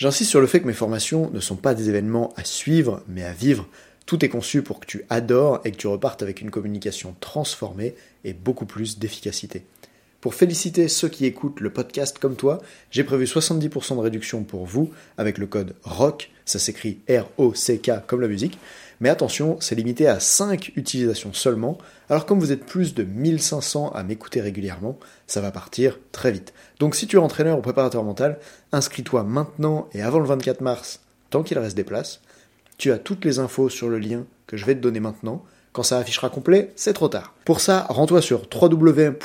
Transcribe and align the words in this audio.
J'insiste 0.00 0.30
sur 0.30 0.40
le 0.40 0.46
fait 0.46 0.60
que 0.60 0.66
mes 0.66 0.72
formations 0.72 1.28
ne 1.30 1.40
sont 1.40 1.56
pas 1.56 1.74
des 1.74 1.90
événements 1.90 2.32
à 2.34 2.42
suivre, 2.42 3.02
mais 3.06 3.22
à 3.22 3.34
vivre. 3.34 3.68
Tout 4.06 4.24
est 4.24 4.30
conçu 4.30 4.62
pour 4.62 4.80
que 4.80 4.86
tu 4.86 5.04
adores 5.10 5.60
et 5.66 5.72
que 5.72 5.76
tu 5.76 5.88
repartes 5.88 6.22
avec 6.22 6.40
une 6.40 6.50
communication 6.50 7.14
transformée 7.20 7.94
et 8.24 8.32
beaucoup 8.32 8.64
plus 8.64 8.98
d'efficacité. 8.98 9.62
Pour 10.20 10.34
féliciter 10.34 10.88
ceux 10.88 11.08
qui 11.08 11.24
écoutent 11.24 11.60
le 11.60 11.72
podcast 11.72 12.18
comme 12.18 12.36
toi, 12.36 12.60
j'ai 12.90 13.04
prévu 13.04 13.24
70% 13.24 13.96
de 13.96 14.00
réduction 14.00 14.44
pour 14.44 14.66
vous 14.66 14.90
avec 15.16 15.38
le 15.38 15.46
code 15.46 15.74
ROCK, 15.82 16.30
ça 16.44 16.58
s'écrit 16.58 16.98
R-O-C-K 17.08 18.06
comme 18.06 18.20
la 18.20 18.28
musique, 18.28 18.58
mais 19.00 19.08
attention, 19.08 19.56
c'est 19.60 19.74
limité 19.74 20.06
à 20.06 20.20
5 20.20 20.72
utilisations 20.76 21.32
seulement, 21.32 21.78
alors 22.10 22.26
comme 22.26 22.38
vous 22.38 22.52
êtes 22.52 22.66
plus 22.66 22.92
de 22.92 23.02
1500 23.02 23.92
à 23.92 24.02
m'écouter 24.02 24.42
régulièrement, 24.42 24.98
ça 25.26 25.40
va 25.40 25.50
partir 25.50 25.98
très 26.12 26.32
vite. 26.32 26.52
Donc 26.80 26.96
si 26.96 27.06
tu 27.06 27.16
es 27.16 27.20
entraîneur 27.20 27.58
ou 27.58 27.62
préparateur 27.62 28.04
mental, 28.04 28.38
inscris-toi 28.72 29.24
maintenant 29.24 29.88
et 29.94 30.02
avant 30.02 30.18
le 30.18 30.26
24 30.26 30.60
mars, 30.60 31.00
tant 31.30 31.42
qu'il 31.42 31.58
reste 31.58 31.76
des 31.76 31.84
places. 31.84 32.20
Tu 32.76 32.92
as 32.92 32.98
toutes 32.98 33.24
les 33.24 33.38
infos 33.38 33.70
sur 33.70 33.88
le 33.88 33.98
lien 33.98 34.26
que 34.46 34.58
je 34.58 34.66
vais 34.66 34.74
te 34.74 34.80
donner 34.80 35.00
maintenant. 35.00 35.42
Quand 35.72 35.82
ça 35.82 35.98
affichera 35.98 36.30
complet, 36.30 36.72
c'est 36.74 36.92
trop 36.92 37.08
tard. 37.08 37.34
Pour 37.44 37.60
ça, 37.60 37.86
rends-toi 37.88 38.22
sur 38.22 38.42
www.bit.ly 38.52 39.20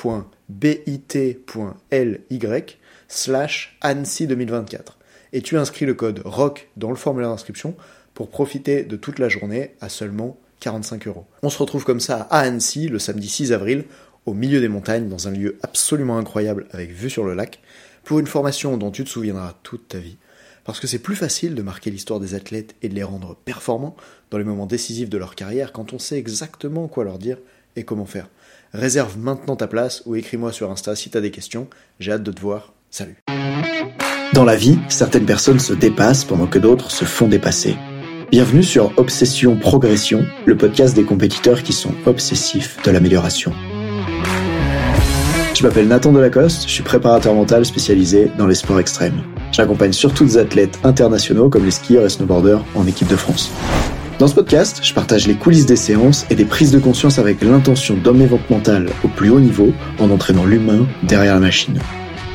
slash 3.08 3.78
ANSI 3.82 4.28
2024 4.28 4.98
et 5.34 5.42
tu 5.42 5.58
inscris 5.58 5.86
le 5.86 5.94
code 5.94 6.22
ROC 6.24 6.70
dans 6.78 6.90
le 6.90 6.96
formulaire 6.96 7.30
d'inscription 7.30 7.76
pour 8.14 8.30
profiter 8.30 8.84
de 8.84 8.96
toute 8.96 9.20
la 9.20 9.28
journée 9.28 9.76
à 9.82 9.90
seulement 9.90 10.38
45 10.62 11.08
euros. 11.08 11.26
On 11.44 11.50
se 11.50 11.58
retrouve 11.58 11.84
comme 11.84 12.00
ça 12.00 12.28
à 12.30 12.40
Annecy 12.40 12.88
le 12.88 13.00
samedi 13.00 13.28
6 13.28 13.52
avril, 13.52 13.86
au 14.26 14.34
milieu 14.34 14.62
des 14.62 14.70
montagnes, 14.70 15.10
dans 15.10 15.28
un 15.28 15.32
lieu 15.32 15.58
absolument 15.62 16.18
incroyable 16.18 16.68
avec 16.72 16.92
vue 16.92 17.10
sur 17.10 17.26
le 17.26 17.34
lac, 17.34 17.60
pour 18.04 18.20
une 18.20 18.28
formation 18.28 18.78
dont 18.78 18.92
tu 18.92 19.04
te 19.04 19.10
souviendras 19.10 19.56
toute 19.62 19.88
ta 19.90 19.98
vie. 19.98 20.18
Parce 20.66 20.80
que 20.80 20.88
c'est 20.88 21.00
plus 21.00 21.16
facile 21.16 21.54
de 21.54 21.62
marquer 21.62 21.92
l'histoire 21.92 22.20
des 22.20 22.34
athlètes 22.34 22.76
et 22.82 22.90
de 22.90 22.96
les 22.96 23.04
rendre 23.04 23.36
performants 23.46 23.96
dans 24.32 24.40
les 24.40 24.44
moments 24.44 24.66
décisifs 24.66 25.12
de 25.12 25.18
leur 25.20 25.36
carrière 25.36 25.72
quand 25.72 25.94
on 25.94 26.00
sait 26.00 26.18
exactement 26.18 26.88
quoi 26.88 27.04
leur 27.04 27.20
dire 27.20 27.38
et 27.76 27.84
comment 27.84 28.08
faire. 28.08 28.28
Réserve 28.74 29.18
maintenant 29.18 29.56
ta 29.56 29.68
place 29.68 30.02
ou 30.08 30.16
écris-moi 30.16 30.52
sur 30.52 30.72
Insta 30.72 30.96
si 30.96 31.12
t'as 31.12 31.22
des 31.22 31.30
questions. 31.30 31.68
J'ai 32.00 32.14
hâte 32.14 32.24
de 32.24 32.32
te 32.32 32.42
voir. 32.42 32.74
Salut. 32.90 33.18
Dans 34.34 34.44
la 34.44 34.56
vie, 34.56 34.80
certaines 34.90 35.28
personnes 35.28 35.60
se 35.60 35.72
dépassent 35.72 36.26
pendant 36.26 36.48
que 36.48 36.58
d'autres 36.58 36.90
se 36.90 37.06
font 37.06 37.28
dépasser. 37.28 37.78
Bienvenue 38.32 38.64
sur 38.64 38.92
Obsession 38.98 39.58
Progression, 39.58 40.26
le 40.48 40.58
podcast 40.58 40.96
des 40.96 41.04
compétiteurs 41.04 41.62
qui 41.62 41.74
sont 41.74 41.94
obsessifs 42.08 42.82
de 42.84 42.90
l'amélioration. 42.90 43.54
Je 45.54 45.62
m'appelle 45.62 45.88
Nathan 45.88 46.12
Delacoste, 46.12 46.64
je 46.64 46.74
suis 46.74 46.84
préparateur 46.84 47.36
mental 47.36 47.66
spécialisé 47.66 48.32
dans 48.38 48.48
les 48.48 48.56
sports 48.56 48.80
extrêmes. 48.80 49.22
J'accompagne 49.52 49.94
surtout 49.94 50.26
des 50.26 50.38
athlètes 50.38 50.80
internationaux 50.84 51.50
comme 51.50 51.66
les 51.66 51.72
skieurs 51.72 52.06
et 52.06 52.10
snowboarders 52.10 52.64
en 52.76 52.86
équipe 52.88 53.08
de 53.08 53.16
France. 53.16 53.52
Dans 54.18 54.28
ce 54.28 54.36
podcast, 54.36 54.80
je 54.82 54.94
partage 54.94 55.28
les 55.28 55.36
coulisses 55.36 55.66
des 55.66 55.76
séances 55.76 56.26
et 56.30 56.36
des 56.36 56.46
prises 56.46 56.72
de 56.72 56.80
conscience 56.80 57.20
avec 57.20 57.42
l'intention 57.42 57.98
votre 58.04 58.52
mental 58.52 58.90
au 59.04 59.10
plus 59.10 59.30
haut 59.30 59.42
niveau 59.42 59.74
en 60.00 60.10
entraînant 60.10 60.46
l'humain 60.46 60.88
derrière 61.04 61.34
la 61.34 61.42
machine. 61.42 61.80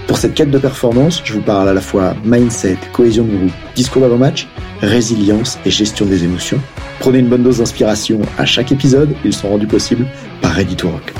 Pour 0.06 0.18
cette 0.18 0.34
quête 0.34 0.50
de 0.50 0.58
performance, 0.58 1.22
je 1.24 1.32
vous 1.32 1.40
parle 1.40 1.68
à 1.68 1.72
la 1.72 1.80
fois 1.80 2.14
mindset, 2.24 2.76
cohésion 2.92 3.24
de 3.24 3.36
groupe, 3.36 3.52
discours 3.74 4.02
d'avant-match, 4.02 4.46
résilience 4.82 5.58
et 5.64 5.70
gestion 5.70 6.04
des 6.04 6.24
émotions. 6.24 6.60
Prenez 6.98 7.20
une 7.20 7.28
bonne 7.28 7.44
dose 7.44 7.58
d'inspiration 7.58 8.20
à 8.36 8.44
chaque 8.44 8.72
épisode, 8.72 9.14
ils 9.24 9.32
sont 9.32 9.48
rendus 9.48 9.68
possibles 9.68 10.06
par 10.42 10.52
Ready 10.52 10.76
to 10.76 10.90
Rock. 10.90 11.14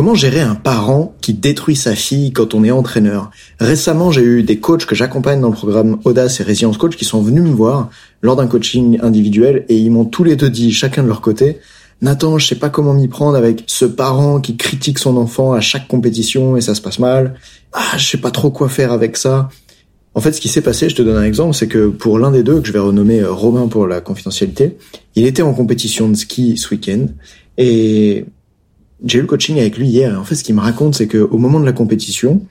Comment 0.00 0.14
gérer 0.14 0.40
un 0.40 0.54
parent 0.54 1.14
qui 1.20 1.34
détruit 1.34 1.76
sa 1.76 1.94
fille 1.94 2.32
quand 2.32 2.54
on 2.54 2.64
est 2.64 2.70
entraîneur? 2.70 3.30
Récemment, 3.58 4.10
j'ai 4.10 4.22
eu 4.22 4.42
des 4.42 4.58
coachs 4.58 4.86
que 4.86 4.94
j'accompagne 4.94 5.42
dans 5.42 5.50
le 5.50 5.54
programme 5.54 5.98
Audace 6.06 6.40
et 6.40 6.42
Résilience 6.42 6.78
Coach 6.78 6.96
qui 6.96 7.04
sont 7.04 7.20
venus 7.20 7.42
me 7.42 7.50
voir 7.50 7.90
lors 8.22 8.34
d'un 8.34 8.46
coaching 8.46 8.98
individuel 9.02 9.66
et 9.68 9.76
ils 9.76 9.90
m'ont 9.90 10.06
tous 10.06 10.24
les 10.24 10.36
deux 10.36 10.48
dit, 10.48 10.72
chacun 10.72 11.02
de 11.02 11.08
leur 11.08 11.20
côté, 11.20 11.58
Nathan, 12.00 12.38
je 12.38 12.46
sais 12.46 12.54
pas 12.54 12.70
comment 12.70 12.94
m'y 12.94 13.08
prendre 13.08 13.36
avec 13.36 13.64
ce 13.66 13.84
parent 13.84 14.40
qui 14.40 14.56
critique 14.56 14.98
son 14.98 15.18
enfant 15.18 15.52
à 15.52 15.60
chaque 15.60 15.86
compétition 15.86 16.56
et 16.56 16.62
ça 16.62 16.74
se 16.74 16.80
passe 16.80 16.98
mal. 16.98 17.34
Ah, 17.74 17.98
je 17.98 18.06
sais 18.06 18.16
pas 18.16 18.30
trop 18.30 18.50
quoi 18.50 18.70
faire 18.70 18.92
avec 18.92 19.18
ça. 19.18 19.50
En 20.14 20.22
fait, 20.22 20.32
ce 20.32 20.40
qui 20.40 20.48
s'est 20.48 20.62
passé, 20.62 20.88
je 20.88 20.96
te 20.96 21.02
donne 21.02 21.18
un 21.18 21.24
exemple, 21.24 21.54
c'est 21.54 21.68
que 21.68 21.88
pour 21.88 22.18
l'un 22.18 22.30
des 22.30 22.42
deux, 22.42 22.62
que 22.62 22.66
je 22.66 22.72
vais 22.72 22.78
renommer 22.78 23.20
euh, 23.20 23.30
Romain 23.30 23.68
pour 23.68 23.86
la 23.86 24.00
confidentialité, 24.00 24.78
il 25.14 25.26
était 25.26 25.42
en 25.42 25.52
compétition 25.52 26.08
de 26.08 26.14
ski 26.14 26.56
ce 26.56 26.70
week-end 26.70 27.04
et 27.58 28.24
j'ai 29.04 29.18
eu 29.18 29.22
le 29.22 29.26
coaching 29.26 29.58
avec 29.58 29.78
lui 29.78 29.88
hier. 29.88 30.12
Et 30.12 30.16
en 30.16 30.24
fait, 30.24 30.34
ce 30.34 30.44
qu'il 30.44 30.54
me 30.54 30.60
raconte, 30.60 30.94
c'est 30.94 31.08
qu'au 31.08 31.38
moment 31.38 31.60
de 31.60 31.64
la 31.64 31.72
compétition, 31.72 32.42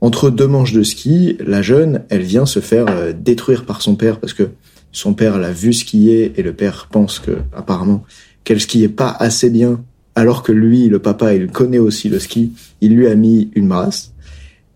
entre 0.00 0.30
deux 0.30 0.46
manches 0.46 0.72
de 0.72 0.82
ski, 0.82 1.36
la 1.44 1.62
jeune, 1.62 2.02
elle 2.08 2.22
vient 2.22 2.46
se 2.46 2.60
faire 2.60 2.86
euh, 2.88 3.12
détruire 3.12 3.64
par 3.64 3.82
son 3.82 3.96
père 3.96 4.20
parce 4.20 4.32
que 4.32 4.50
son 4.92 5.14
père 5.14 5.38
l'a 5.38 5.52
vu 5.52 5.72
skier 5.72 6.32
et 6.36 6.42
le 6.42 6.52
père 6.52 6.88
pense 6.90 7.18
que 7.18 7.38
apparemment 7.54 8.04
qu'elle 8.44 8.60
skiait 8.60 8.88
pas 8.88 9.10
assez 9.10 9.50
bien, 9.50 9.82
alors 10.14 10.42
que 10.42 10.52
lui, 10.52 10.88
le 10.88 10.98
papa, 10.98 11.34
il 11.34 11.48
connaît 11.48 11.78
aussi 11.78 12.08
le 12.08 12.18
ski, 12.18 12.52
il 12.80 12.94
lui 12.94 13.06
a 13.06 13.14
mis 13.14 13.50
une 13.54 13.66
masse. 13.66 14.12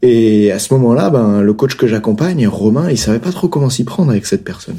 Et 0.03 0.50
à 0.50 0.59
ce 0.59 0.75
moment-là, 0.75 1.10
ben, 1.10 1.43
le 1.43 1.53
coach 1.54 1.77
que 1.77 1.87
j'accompagne, 1.87 2.47
Romain, 2.49 2.91
il 2.91 2.99
savait 2.99 3.21
pas 3.21 3.33
trop 3.33 3.49
comment 3.49 3.71
s'y 3.71 3.84
prendre 3.84 4.10
avec 4.10 4.27
cette 4.27 4.44
personne. 4.44 4.77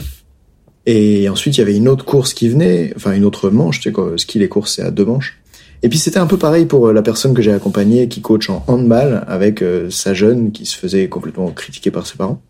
Et 0.86 1.30
ensuite, 1.30 1.58
il 1.58 1.62
y 1.62 1.64
avait 1.64 1.78
une 1.78 1.88
autre 1.88 2.04
course 2.04 2.34
qui 2.34 2.50
venait, 2.50 2.94
enfin 2.96 3.14
une 3.14 3.24
autre 3.24 3.50
manche, 3.50 3.80
tu 3.80 3.90
sais 3.90 3.94
quoi, 3.94 4.14
ski 4.18 4.40
les 4.40 4.50
courses 4.50 4.76
c'est 4.76 4.82
à 4.82 4.92
deux 4.92 5.06
manches. 5.06 5.40
Et 5.84 5.90
puis 5.90 6.00
c'était 6.00 6.18
un 6.18 6.26
peu 6.26 6.38
pareil 6.38 6.66
pour 6.66 6.88
euh, 6.88 6.94
la 6.94 7.02
personne 7.02 7.34
que 7.34 7.42
j'ai 7.42 7.52
accompagnée 7.52 8.08
qui 8.08 8.22
coach 8.22 8.50
en 8.50 8.64
handball 8.68 9.26
avec 9.28 9.62
euh, 9.62 9.90
sa 9.90 10.14
jeune 10.14 10.52
qui 10.52 10.66
se 10.66 10.78
faisait 10.78 11.10
complètement 11.10 11.52
critiquer 11.52 11.92
par 11.92 12.08
ses 12.08 12.16
parents. 12.16 12.42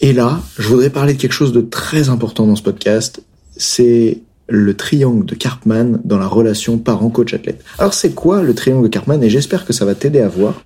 Et 0.00 0.12
là, 0.12 0.40
je 0.58 0.68
voudrais 0.68 0.90
parler 0.90 1.14
de 1.14 1.18
quelque 1.18 1.32
chose 1.32 1.52
de 1.52 1.62
très 1.62 2.10
important 2.10 2.46
dans 2.46 2.56
ce 2.56 2.62
podcast, 2.62 3.22
c'est 3.56 4.18
le 4.48 4.74
triangle 4.74 5.24
de 5.24 5.34
Karpman 5.34 6.00
dans 6.04 6.18
la 6.18 6.26
relation 6.26 6.76
parent-coach-athlète. 6.76 7.64
Alors 7.78 7.94
c'est 7.94 8.10
quoi 8.10 8.42
le 8.42 8.54
triangle 8.54 8.84
de 8.84 8.88
Karpman 8.88 9.22
Et 9.22 9.30
j'espère 9.30 9.64
que 9.64 9.72
ça 9.72 9.86
va 9.86 9.94
t'aider 9.94 10.20
à 10.20 10.28
voir 10.28 10.62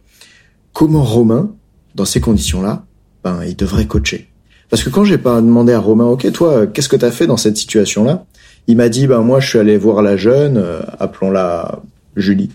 comment 0.72 1.04
Romain, 1.04 1.52
dans 1.94 2.04
ces 2.04 2.20
conditions-là, 2.20 2.84
ben, 3.22 3.40
il 3.46 3.54
devrait 3.54 3.86
coacher. 3.86 4.28
Parce 4.68 4.82
que 4.82 4.90
quand 4.90 5.04
j'ai 5.04 5.18
pas 5.18 5.40
demandé 5.40 5.72
à 5.72 5.78
Romain, 5.78 6.06
ok, 6.06 6.32
toi, 6.32 6.66
qu'est-ce 6.66 6.88
que 6.88 6.96
t'as 6.96 7.12
fait 7.12 7.28
dans 7.28 7.36
cette 7.36 7.56
situation-là? 7.56 8.24
Il 8.66 8.76
m'a 8.76 8.88
dit, 8.88 9.06
ben 9.06 9.20
moi, 9.20 9.38
je 9.38 9.48
suis 9.48 9.58
allé 9.60 9.78
voir 9.78 10.02
la 10.02 10.16
jeune, 10.16 10.56
euh, 10.56 10.80
appelons-la 10.98 11.82
Julie. 12.16 12.50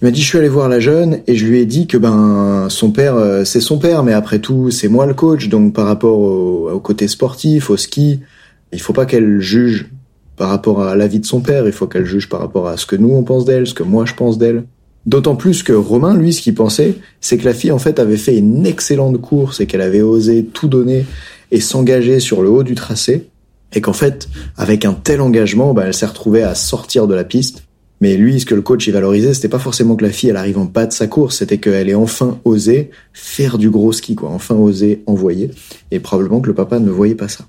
Il 0.00 0.06
m'a 0.06 0.10
dit, 0.10 0.22
je 0.22 0.26
suis 0.26 0.38
allé 0.38 0.48
voir 0.48 0.68
la 0.68 0.80
jeune 0.80 1.20
et 1.26 1.36
je 1.36 1.46
lui 1.46 1.58
ai 1.58 1.66
dit 1.66 1.86
que 1.86 1.98
ben 1.98 2.68
son 2.70 2.90
père, 2.90 3.16
euh, 3.16 3.44
c'est 3.44 3.60
son 3.60 3.78
père, 3.78 4.02
mais 4.02 4.14
après 4.14 4.38
tout, 4.38 4.70
c'est 4.70 4.88
moi 4.88 5.04
le 5.04 5.12
coach, 5.12 5.48
donc 5.48 5.74
par 5.74 5.86
rapport 5.86 6.18
au, 6.18 6.70
au 6.70 6.80
côté 6.80 7.06
sportif, 7.06 7.68
au 7.68 7.76
ski, 7.76 8.20
il 8.72 8.80
faut 8.80 8.94
pas 8.94 9.04
qu'elle 9.04 9.40
juge 9.40 9.90
par 10.36 10.48
rapport 10.48 10.82
à 10.82 10.96
la 10.96 11.06
vie 11.06 11.20
de 11.20 11.26
son 11.26 11.40
père, 11.40 11.66
il 11.66 11.72
faut 11.72 11.86
qu'elle 11.86 12.06
juge 12.06 12.30
par 12.30 12.40
rapport 12.40 12.66
à 12.66 12.78
ce 12.78 12.86
que 12.86 12.96
nous 12.96 13.10
on 13.10 13.24
pense 13.24 13.44
d'elle, 13.44 13.66
ce 13.66 13.74
que 13.74 13.82
moi 13.82 14.06
je 14.06 14.14
pense 14.14 14.38
d'elle. 14.38 14.64
D'autant 15.06 15.36
plus 15.36 15.62
que 15.62 15.72
Romain, 15.72 16.14
lui, 16.14 16.32
ce 16.32 16.42
qu'il 16.42 16.54
pensait, 16.54 16.96
c'est 17.20 17.38
que 17.38 17.44
la 17.44 17.54
fille 17.54 17.72
en 17.72 17.78
fait 17.78 17.98
avait 17.98 18.16
fait 18.16 18.36
une 18.36 18.66
excellente 18.66 19.20
course 19.20 19.60
et 19.60 19.66
qu'elle 19.66 19.80
avait 19.80 20.02
osé 20.02 20.44
tout 20.44 20.68
donner 20.68 21.04
et 21.50 21.60
s'engager 21.60 22.20
sur 22.20 22.42
le 22.42 22.50
haut 22.50 22.62
du 22.62 22.74
tracé, 22.74 23.28
et 23.72 23.80
qu'en 23.80 23.92
fait, 23.92 24.28
avec 24.56 24.84
un 24.84 24.94
tel 24.94 25.20
engagement, 25.20 25.74
bah, 25.74 25.84
elle 25.86 25.94
s'est 25.94 26.06
retrouvée 26.06 26.42
à 26.42 26.54
sortir 26.54 27.06
de 27.06 27.14
la 27.14 27.24
piste. 27.24 27.64
Mais 28.00 28.16
lui, 28.16 28.40
ce 28.40 28.46
que 28.46 28.54
le 28.54 28.62
coach 28.62 28.86
y 28.86 28.90
valorisait, 28.90 29.34
c'était 29.34 29.48
pas 29.48 29.58
forcément 29.58 29.94
que 29.94 30.04
la 30.04 30.10
fille 30.10 30.30
elle 30.30 30.36
arrive 30.36 30.58
en 30.58 30.64
bas 30.64 30.86
de 30.86 30.92
sa 30.92 31.06
course, 31.06 31.38
c'était 31.38 31.58
qu'elle 31.58 31.88
ait 31.88 31.94
enfin 31.94 32.38
osé 32.44 32.90
faire 33.12 33.58
du 33.58 33.68
gros 33.70 33.92
ski, 33.92 34.14
quoi, 34.14 34.30
enfin 34.30 34.54
osé 34.54 35.02
envoyer, 35.06 35.50
et 35.90 36.00
probablement 36.00 36.40
que 36.40 36.48
le 36.48 36.54
papa 36.54 36.78
ne 36.78 36.90
voyait 36.90 37.14
pas 37.14 37.28
ça. 37.28 37.44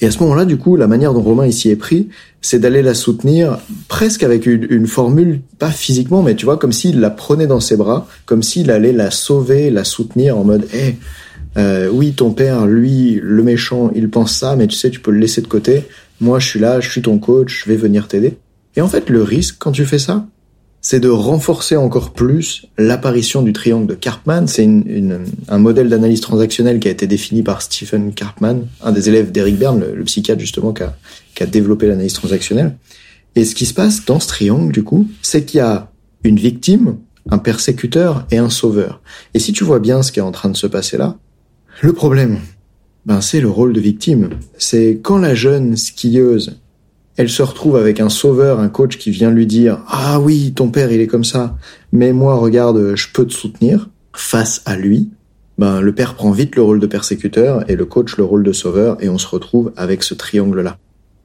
Et 0.00 0.06
à 0.06 0.10
ce 0.10 0.20
moment-là, 0.20 0.44
du 0.44 0.58
coup, 0.58 0.76
la 0.76 0.86
manière 0.86 1.12
dont 1.12 1.22
Romain 1.22 1.46
ici 1.46 1.70
est 1.70 1.76
pris, 1.76 2.08
c'est 2.40 2.60
d'aller 2.60 2.82
la 2.82 2.94
soutenir 2.94 3.58
presque 3.88 4.22
avec 4.22 4.46
une, 4.46 4.86
formule, 4.86 5.40
pas 5.58 5.70
physiquement, 5.70 6.22
mais 6.22 6.36
tu 6.36 6.44
vois, 6.44 6.56
comme 6.56 6.70
s'il 6.70 7.00
la 7.00 7.10
prenait 7.10 7.48
dans 7.48 7.58
ses 7.58 7.76
bras, 7.76 8.06
comme 8.24 8.42
s'il 8.42 8.70
allait 8.70 8.92
la 8.92 9.10
sauver, 9.10 9.70
la 9.70 9.82
soutenir 9.82 10.38
en 10.38 10.44
mode, 10.44 10.66
hé, 10.72 10.96
euh, 11.56 11.88
oui, 11.92 12.12
ton 12.12 12.30
père, 12.30 12.66
lui, 12.66 13.18
le 13.20 13.42
méchant, 13.42 13.90
il 13.94 14.08
pense 14.08 14.36
ça, 14.36 14.54
mais 14.54 14.68
tu 14.68 14.76
sais, 14.76 14.90
tu 14.90 15.00
peux 15.00 15.10
le 15.10 15.18
laisser 15.18 15.40
de 15.40 15.48
côté. 15.48 15.84
Moi, 16.20 16.38
je 16.38 16.46
suis 16.46 16.60
là, 16.60 16.78
je 16.78 16.88
suis 16.88 17.02
ton 17.02 17.18
coach, 17.18 17.64
je 17.64 17.70
vais 17.70 17.76
venir 17.76 18.06
t'aider. 18.06 18.36
Et 18.76 18.80
en 18.80 18.88
fait, 18.88 19.10
le 19.10 19.22
risque 19.22 19.56
quand 19.58 19.72
tu 19.72 19.84
fais 19.84 19.98
ça, 19.98 20.26
c'est 20.80 21.00
de 21.00 21.08
renforcer 21.08 21.76
encore 21.76 22.12
plus 22.12 22.66
l'apparition 22.78 23.42
du 23.42 23.52
triangle 23.52 23.86
de 23.86 23.94
Karpman. 23.94 24.46
C'est 24.46 24.64
une, 24.64 25.24
un 25.48 25.58
modèle 25.58 25.88
d'analyse 25.88 26.20
transactionnelle 26.20 26.78
qui 26.78 26.88
a 26.88 26.90
été 26.90 27.06
défini 27.06 27.42
par 27.42 27.62
Stephen 27.62 28.12
Karpman, 28.12 28.62
un 28.82 28.92
des 28.92 29.08
élèves 29.08 29.32
d'Eric 29.32 29.58
Berne, 29.58 29.84
le, 29.94 30.04
psychiatre 30.04 30.40
justement 30.40 30.72
qui 30.72 30.84
a, 30.84 30.96
qui 31.34 31.42
a 31.42 31.46
développé 31.46 31.88
l'analyse 31.88 32.12
transactionnelle. 32.12 32.76
Et 33.34 33.44
ce 33.44 33.54
qui 33.54 33.66
se 33.66 33.74
passe 33.74 34.04
dans 34.04 34.20
ce 34.20 34.28
triangle, 34.28 34.72
du 34.72 34.84
coup, 34.84 35.08
c'est 35.20 35.44
qu'il 35.44 35.58
y 35.58 35.60
a 35.60 35.90
une 36.24 36.36
victime, 36.36 36.96
un 37.30 37.38
persécuteur 37.38 38.26
et 38.30 38.38
un 38.38 38.50
sauveur. 38.50 39.02
Et 39.34 39.38
si 39.38 39.52
tu 39.52 39.64
vois 39.64 39.80
bien 39.80 40.02
ce 40.02 40.12
qui 40.12 40.20
est 40.20 40.22
en 40.22 40.32
train 40.32 40.48
de 40.48 40.56
se 40.56 40.66
passer 40.66 40.96
là, 40.96 41.16
le 41.82 41.92
problème, 41.92 42.38
ben 43.04 43.20
c'est 43.20 43.40
le 43.40 43.48
rôle 43.48 43.72
de 43.72 43.80
victime. 43.80 44.30
C'est 44.58 45.00
quand 45.02 45.18
la 45.18 45.34
jeune 45.34 45.76
skieuse 45.76 46.58
elle 47.18 47.28
se 47.28 47.42
retrouve 47.42 47.76
avec 47.76 47.98
un 47.98 48.08
sauveur, 48.08 48.60
un 48.60 48.68
coach 48.68 48.96
qui 48.96 49.10
vient 49.10 49.30
lui 49.30 49.44
dire 49.44 49.80
Ah 49.88 50.20
oui, 50.20 50.52
ton 50.54 50.68
père 50.68 50.92
il 50.92 51.00
est 51.00 51.08
comme 51.08 51.24
ça, 51.24 51.56
mais 51.92 52.12
moi 52.12 52.36
regarde, 52.36 52.94
je 52.94 53.08
peux 53.12 53.26
te 53.26 53.34
soutenir. 53.34 53.90
Face 54.14 54.62
à 54.64 54.76
lui, 54.76 55.10
ben 55.58 55.80
le 55.80 55.92
père 55.92 56.14
prend 56.14 56.30
vite 56.30 56.54
le 56.54 56.62
rôle 56.62 56.78
de 56.78 56.86
persécuteur 56.86 57.68
et 57.68 57.74
le 57.74 57.84
coach 57.84 58.16
le 58.16 58.24
rôle 58.24 58.44
de 58.44 58.52
sauveur 58.52 58.96
et 59.00 59.08
on 59.08 59.18
se 59.18 59.26
retrouve 59.26 59.72
avec 59.76 60.04
ce 60.04 60.14
triangle 60.14 60.60
là. 60.60 60.78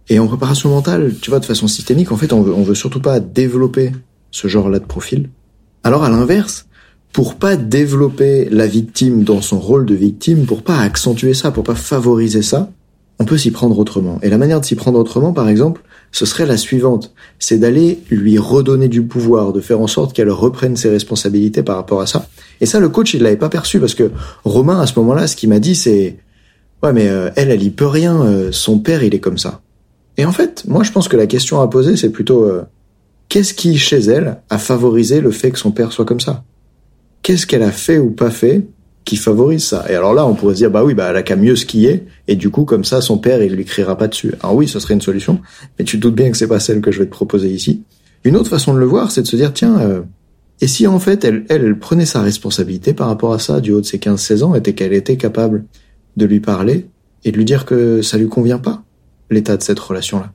Et 0.09 0.17
en 0.17 0.27
préparation 0.27 0.69
mentale, 0.69 1.13
tu 1.21 1.29
vois, 1.29 1.39
de 1.39 1.45
façon 1.45 1.67
systémique, 1.67 2.11
en 2.11 2.17
fait, 2.17 2.33
on 2.33 2.41
veut, 2.41 2.53
on 2.53 2.63
veut 2.63 2.75
surtout 2.75 2.99
pas 2.99 3.19
développer 3.19 3.91
ce 4.31 4.47
genre-là 4.47 4.79
de 4.79 4.85
profil. 4.85 5.29
Alors 5.83 6.03
à 6.03 6.09
l'inverse, 6.09 6.65
pour 7.13 7.35
pas 7.35 7.55
développer 7.55 8.49
la 8.49 8.65
victime 8.65 9.23
dans 9.23 9.41
son 9.41 9.59
rôle 9.59 9.85
de 9.85 9.93
victime, 9.93 10.47
pour 10.47 10.63
pas 10.63 10.79
accentuer 10.79 11.35
ça, 11.35 11.51
pour 11.51 11.63
pas 11.63 11.75
favoriser 11.75 12.41
ça, 12.41 12.71
on 13.19 13.25
peut 13.25 13.37
s'y 13.37 13.51
prendre 13.51 13.77
autrement. 13.77 14.19
Et 14.21 14.29
la 14.29 14.37
manière 14.37 14.59
de 14.59 14.65
s'y 14.65 14.75
prendre 14.75 14.99
autrement, 14.99 15.33
par 15.33 15.47
exemple, 15.49 15.81
ce 16.11 16.25
serait 16.25 16.45
la 16.45 16.57
suivante. 16.57 17.13
C'est 17.39 17.57
d'aller 17.57 17.99
lui 18.09 18.37
redonner 18.37 18.87
du 18.87 19.03
pouvoir, 19.03 19.53
de 19.53 19.61
faire 19.61 19.81
en 19.81 19.87
sorte 19.87 20.13
qu'elle 20.13 20.29
reprenne 20.29 20.75
ses 20.75 20.89
responsabilités 20.89 21.63
par 21.63 21.75
rapport 21.75 22.01
à 22.01 22.07
ça. 22.07 22.27
Et 22.61 22.65
ça, 22.65 22.79
le 22.79 22.89
coach, 22.89 23.13
il 23.13 23.23
l'avait 23.23 23.37
pas 23.37 23.49
perçu 23.49 23.79
parce 23.79 23.95
que 23.95 24.11
Romain, 24.43 24.79
à 24.79 24.87
ce 24.87 24.97
moment-là, 24.99 25.27
ce 25.27 25.35
qu'il 25.35 25.49
m'a 25.49 25.59
dit, 25.59 25.75
c'est, 25.75 26.17
ouais, 26.83 26.93
mais 26.93 27.07
euh, 27.07 27.29
elle, 27.35 27.51
elle 27.51 27.63
y 27.63 27.69
peut 27.69 27.87
rien. 27.87 28.21
Euh, 28.21 28.51
son 28.51 28.79
père, 28.79 29.03
il 29.03 29.15
est 29.15 29.19
comme 29.19 29.37
ça. 29.37 29.61
Et 30.17 30.25
en 30.25 30.31
fait, 30.31 30.63
moi, 30.67 30.83
je 30.83 30.91
pense 30.91 31.07
que 31.07 31.17
la 31.17 31.27
question 31.27 31.61
à 31.61 31.67
poser, 31.67 31.97
c'est 31.97 32.11
plutôt, 32.11 32.43
euh, 32.43 32.63
qu'est-ce 33.29 33.53
qui, 33.53 33.77
chez 33.77 33.99
elle, 33.99 34.37
a 34.49 34.57
favorisé 34.57 35.21
le 35.21 35.31
fait 35.31 35.51
que 35.51 35.57
son 35.57 35.71
père 35.71 35.91
soit 35.91 36.05
comme 36.05 36.19
ça? 36.19 36.43
Qu'est-ce 37.23 37.47
qu'elle 37.47 37.63
a 37.63 37.71
fait 37.71 37.97
ou 37.97 38.11
pas 38.11 38.29
fait 38.29 38.67
qui 39.05 39.17
favorise 39.17 39.65
ça. 39.65 39.85
Et 39.89 39.95
alors 39.95 40.13
là, 40.13 40.25
on 40.25 40.33
pourrait 40.33 40.53
se 40.53 40.59
dire, 40.59 40.71
bah 40.71 40.83
oui, 40.83 40.93
bah 40.93 41.07
elle 41.09 41.17
a 41.17 41.23
qu'à 41.23 41.35
mieux 41.35 41.55
skier, 41.55 42.05
et 42.27 42.35
du 42.35 42.49
coup, 42.49 42.63
comme 42.63 42.83
ça, 42.83 43.01
son 43.01 43.17
père, 43.17 43.41
il 43.43 43.53
lui 43.53 43.65
criera 43.65 43.97
pas 43.97 44.07
dessus. 44.07 44.33
Alors 44.41 44.55
oui, 44.55 44.67
ce 44.67 44.79
serait 44.79 44.93
une 44.93 45.01
solution, 45.01 45.39
mais 45.77 45.85
tu 45.85 45.97
te 45.97 46.01
doutes 46.01 46.15
bien 46.15 46.31
que 46.31 46.37
c'est 46.37 46.47
pas 46.47 46.59
celle 46.59 46.81
que 46.81 46.91
je 46.91 46.99
vais 46.99 47.05
te 47.05 47.11
proposer 47.11 47.49
ici. 47.49 47.83
Une 48.23 48.37
autre 48.37 48.49
façon 48.49 48.73
de 48.73 48.79
le 48.79 48.85
voir, 48.85 49.11
c'est 49.11 49.21
de 49.21 49.27
se 49.27 49.35
dire, 49.35 49.53
tiens, 49.53 49.79
euh, 49.79 50.01
et 50.61 50.67
si 50.67 50.87
en 50.87 50.99
fait, 50.99 51.25
elle, 51.25 51.45
elle, 51.49 51.77
prenait 51.77 52.05
sa 52.05 52.21
responsabilité 52.21 52.93
par 52.93 53.07
rapport 53.07 53.33
à 53.33 53.39
ça, 53.39 53.59
du 53.59 53.73
haut 53.73 53.81
de 53.81 53.85
ses 53.85 53.97
15-16 53.97 54.43
ans, 54.43 54.55
et 54.55 54.61
qu'elle 54.61 54.93
était 54.93 55.17
capable 55.17 55.65
de 56.15 56.25
lui 56.25 56.39
parler, 56.39 56.87
et 57.25 57.31
de 57.31 57.37
lui 57.37 57.45
dire 57.45 57.65
que 57.65 58.01
ça 58.01 58.17
lui 58.17 58.29
convient 58.29 58.59
pas, 58.59 58.83
l'état 59.29 59.57
de 59.57 59.63
cette 59.63 59.79
relation-là. 59.79 60.31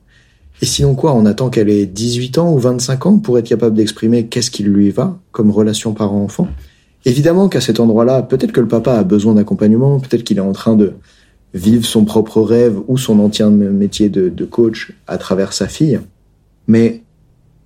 Et 0.61 0.65
sinon 0.65 0.93
quoi, 0.93 1.13
on 1.15 1.25
attend 1.25 1.49
qu'elle 1.49 1.69
ait 1.69 1.85
18 1.85 2.37
ans 2.37 2.53
ou 2.53 2.59
25 2.59 3.05
ans 3.05 3.17
pour 3.17 3.39
être 3.39 3.47
capable 3.47 3.75
d'exprimer 3.75 4.27
qu'est-ce 4.27 4.51
qui 4.51 4.63
lui 4.63 4.89
va 4.89 5.17
comme 5.31 5.51
relation 5.51 5.93
parent-enfant 5.93 6.49
Évidemment 7.05 7.47
qu'à 7.47 7.61
cet 7.61 7.79
endroit-là, 7.79 8.21
peut-être 8.21 8.51
que 8.51 8.59
le 8.59 8.67
papa 8.67 8.93
a 8.93 9.03
besoin 9.03 9.35
d'accompagnement, 9.35 9.99
peut-être 9.99 10.23
qu'il 10.23 10.37
est 10.37 10.41
en 10.41 10.51
train 10.51 10.75
de 10.75 10.93
vivre 11.53 11.85
son 11.85 12.05
propre 12.05 12.41
rêve 12.41 12.77
ou 12.87 12.97
son 12.97 13.19
ancien 13.19 13.49
métier 13.49 14.09
de, 14.09 14.45
coach 14.45 14.93
à 15.07 15.17
travers 15.17 15.53
sa 15.53 15.67
fille. 15.67 15.99
Mais 16.67 17.01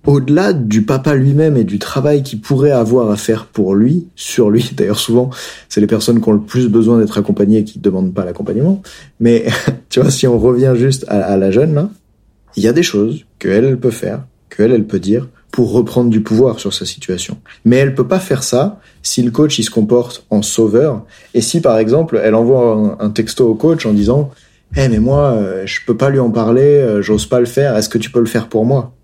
au-delà 0.06 0.52
du 0.52 0.82
papa 0.82 1.14
lui-même 1.14 1.56
et 1.56 1.64
du 1.64 1.78
travail 1.78 2.22
qu'il 2.22 2.40
pourrait 2.40 2.70
avoir 2.70 3.10
à 3.10 3.16
faire 3.16 3.46
pour 3.46 3.74
lui, 3.74 4.06
sur 4.14 4.50
lui, 4.50 4.70
d'ailleurs 4.76 5.00
souvent, 5.00 5.30
c'est 5.68 5.80
les 5.80 5.86
personnes 5.86 6.20
qui 6.20 6.28
ont 6.28 6.32
le 6.32 6.40
plus 6.40 6.68
besoin 6.68 6.98
d'être 6.98 7.18
accompagnées 7.18 7.64
qui 7.64 7.78
ne 7.78 7.82
demandent 7.82 8.14
pas 8.14 8.24
l'accompagnement. 8.24 8.82
Mais 9.20 9.46
tu 9.88 10.00
vois, 10.00 10.10
si 10.10 10.26
on 10.26 10.38
revient 10.38 10.74
juste 10.76 11.04
à, 11.08 11.20
à 11.20 11.36
la 11.36 11.50
jeune, 11.50 11.74
là, 11.74 11.90
il 12.56 12.62
y 12.62 12.68
a 12.68 12.72
des 12.72 12.84
choses 12.84 13.24
qu'elle, 13.38 13.64
elle 13.64 13.78
peut 13.78 13.90
faire, 13.90 14.24
qu'elle, 14.48 14.70
elle 14.70 14.86
peut 14.86 15.00
dire, 15.00 15.28
pour 15.54 15.70
reprendre 15.70 16.10
du 16.10 16.20
pouvoir 16.20 16.58
sur 16.58 16.74
sa 16.74 16.84
situation. 16.84 17.38
Mais 17.64 17.76
elle 17.76 17.94
peut 17.94 18.08
pas 18.08 18.18
faire 18.18 18.42
ça 18.42 18.80
si 19.04 19.22
le 19.22 19.30
coach 19.30 19.56
il 19.60 19.62
se 19.62 19.70
comporte 19.70 20.26
en 20.28 20.42
sauveur 20.42 21.06
et 21.32 21.40
si 21.40 21.60
par 21.60 21.78
exemple 21.78 22.20
elle 22.20 22.34
envoie 22.34 22.96
un, 22.98 23.10
texto 23.10 23.48
au 23.48 23.54
coach 23.54 23.86
en 23.86 23.92
disant 23.92 24.32
"Eh 24.76 24.88
mais 24.88 24.98
moi 24.98 25.30
euh, 25.34 25.62
je 25.64 25.78
peux 25.86 25.96
pas 25.96 26.10
lui 26.10 26.18
en 26.18 26.32
parler, 26.32 26.64
euh, 26.64 27.02
j'ose 27.02 27.26
pas 27.26 27.38
le 27.38 27.46
faire, 27.46 27.76
est-ce 27.76 27.88
que 27.88 27.98
tu 27.98 28.10
peux 28.10 28.18
le 28.18 28.26
faire 28.26 28.48
pour 28.48 28.66
moi? 28.66 28.96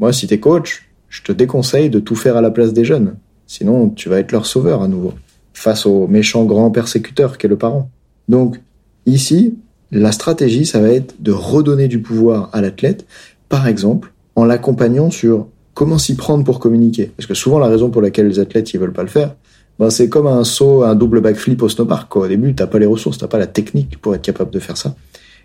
Moi 0.00 0.12
si 0.12 0.26
t'es 0.26 0.40
coach, 0.40 0.88
je 1.08 1.22
te 1.22 1.30
déconseille 1.30 1.88
de 1.88 2.00
tout 2.00 2.16
faire 2.16 2.36
à 2.36 2.40
la 2.40 2.50
place 2.50 2.72
des 2.72 2.84
jeunes. 2.84 3.14
Sinon 3.46 3.88
tu 3.88 4.08
vas 4.08 4.18
être 4.18 4.32
leur 4.32 4.46
sauveur 4.46 4.82
à 4.82 4.88
nouveau 4.88 5.14
face 5.54 5.86
au 5.86 6.08
méchant 6.08 6.44
grand 6.46 6.72
persécuteur 6.72 7.38
qu'est 7.38 7.46
le 7.46 7.58
parent. 7.58 7.90
Donc 8.28 8.60
ici, 9.06 9.56
la 9.92 10.10
stratégie 10.10 10.66
ça 10.66 10.80
va 10.80 10.88
être 10.88 11.14
de 11.20 11.30
redonner 11.30 11.86
du 11.86 12.00
pouvoir 12.00 12.50
à 12.52 12.60
l'athlète 12.60 13.06
par 13.48 13.68
exemple 13.68 14.12
en 14.34 14.44
l'accompagnant 14.44 15.12
sur 15.12 15.46
comment 15.74 15.98
s'y 15.98 16.16
prendre 16.16 16.44
pour 16.44 16.58
communiquer 16.58 17.12
Parce 17.16 17.26
que 17.26 17.34
souvent 17.34 17.58
la 17.58 17.68
raison 17.68 17.90
pour 17.90 18.02
laquelle 18.02 18.28
les 18.28 18.38
athlètes 18.38 18.72
ils 18.74 18.80
veulent 18.80 18.92
pas 18.92 19.02
le 19.02 19.08
faire, 19.08 19.34
ben 19.78 19.90
c'est 19.90 20.08
comme 20.08 20.26
un 20.26 20.44
saut, 20.44 20.82
un 20.82 20.94
double 20.94 21.20
backflip 21.20 21.62
au 21.62 21.68
snowpark. 21.68 22.14
Au 22.16 22.26
début, 22.26 22.54
t'as 22.54 22.66
pas 22.66 22.78
les 22.78 22.86
ressources, 22.86 23.18
t'as 23.18 23.28
pas 23.28 23.38
la 23.38 23.46
technique 23.46 24.00
pour 24.00 24.14
être 24.14 24.22
capable 24.22 24.50
de 24.50 24.58
faire 24.58 24.76
ça. 24.76 24.94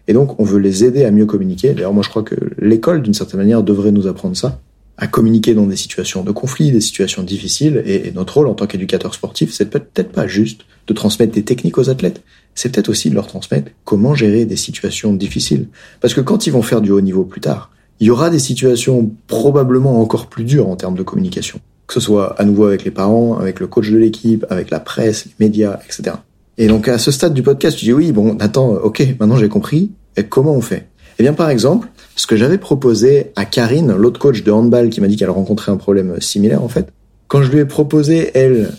Et 0.07 0.13
donc, 0.13 0.39
on 0.39 0.43
veut 0.43 0.59
les 0.59 0.85
aider 0.85 1.03
à 1.05 1.11
mieux 1.11 1.25
communiquer. 1.25 1.73
D'ailleurs, 1.73 1.93
moi, 1.93 2.03
je 2.03 2.09
crois 2.09 2.23
que 2.23 2.35
l'école, 2.59 3.01
d'une 3.01 3.13
certaine 3.13 3.39
manière, 3.39 3.63
devrait 3.63 3.91
nous 3.91 4.07
apprendre 4.07 4.37
ça, 4.37 4.59
à 4.97 5.07
communiquer 5.07 5.53
dans 5.53 5.67
des 5.67 5.75
situations 5.75 6.23
de 6.23 6.31
conflit, 6.31 6.71
des 6.71 6.81
situations 6.81 7.23
difficiles. 7.23 7.83
Et, 7.85 8.11
notre 8.11 8.35
rôle 8.35 8.47
en 8.47 8.53
tant 8.53 8.67
qu'éducateur 8.67 9.13
sportif, 9.13 9.51
c'est 9.51 9.69
peut-être 9.69 10.11
pas 10.11 10.27
juste 10.27 10.61
de 10.87 10.93
transmettre 10.93 11.33
des 11.33 11.43
techniques 11.43 11.77
aux 11.77 11.89
athlètes. 11.89 12.23
C'est 12.55 12.71
peut-être 12.71 12.89
aussi 12.89 13.09
de 13.09 13.15
leur 13.15 13.27
transmettre 13.27 13.71
comment 13.83 14.15
gérer 14.15 14.45
des 14.45 14.55
situations 14.55 15.13
difficiles. 15.13 15.67
Parce 15.99 16.13
que 16.13 16.21
quand 16.21 16.47
ils 16.47 16.53
vont 16.53 16.61
faire 16.61 16.81
du 16.81 16.91
haut 16.91 17.01
niveau 17.01 17.25
plus 17.25 17.41
tard, 17.41 17.71
il 17.99 18.07
y 18.07 18.09
aura 18.09 18.29
des 18.29 18.39
situations 18.39 19.11
probablement 19.27 20.01
encore 20.01 20.27
plus 20.27 20.43
dures 20.43 20.67
en 20.67 20.75
termes 20.75 20.95
de 20.95 21.03
communication. 21.03 21.59
Que 21.87 21.93
ce 21.93 21.99
soit 21.99 22.39
à 22.39 22.45
nouveau 22.45 22.65
avec 22.65 22.83
les 22.83 22.91
parents, 22.91 23.37
avec 23.37 23.59
le 23.59 23.67
coach 23.67 23.89
de 23.89 23.97
l'équipe, 23.97 24.45
avec 24.49 24.69
la 24.69 24.79
presse, 24.79 25.25
les 25.25 25.45
médias, 25.45 25.79
etc. 25.85 26.17
Et 26.57 26.67
donc 26.67 26.87
à 26.87 26.97
ce 26.97 27.11
stade 27.11 27.33
du 27.33 27.43
podcast, 27.43 27.77
tu 27.77 27.85
dis 27.85 27.93
oui, 27.93 28.11
bon, 28.11 28.37
attends, 28.39 28.71
ok, 28.71 29.15
maintenant 29.19 29.37
j'ai 29.37 29.49
compris. 29.49 29.91
Et 30.17 30.23
comment 30.23 30.53
on 30.53 30.61
fait? 30.61 30.87
Eh 31.19 31.23
bien, 31.23 31.33
par 31.33 31.49
exemple, 31.49 31.89
ce 32.15 32.27
que 32.27 32.35
j'avais 32.35 32.57
proposé 32.57 33.31
à 33.35 33.45
Karine, 33.45 33.93
l'autre 33.93 34.19
coach 34.19 34.43
de 34.43 34.51
handball, 34.51 34.89
qui 34.89 35.01
m'a 35.01 35.07
dit 35.07 35.15
qu'elle 35.15 35.29
rencontrait 35.29 35.71
un 35.71 35.77
problème 35.77 36.19
similaire 36.21 36.63
en 36.63 36.67
fait, 36.67 36.89
quand 37.27 37.41
je 37.41 37.51
lui 37.51 37.59
ai 37.59 37.65
proposé 37.65 38.31
elle 38.33 38.71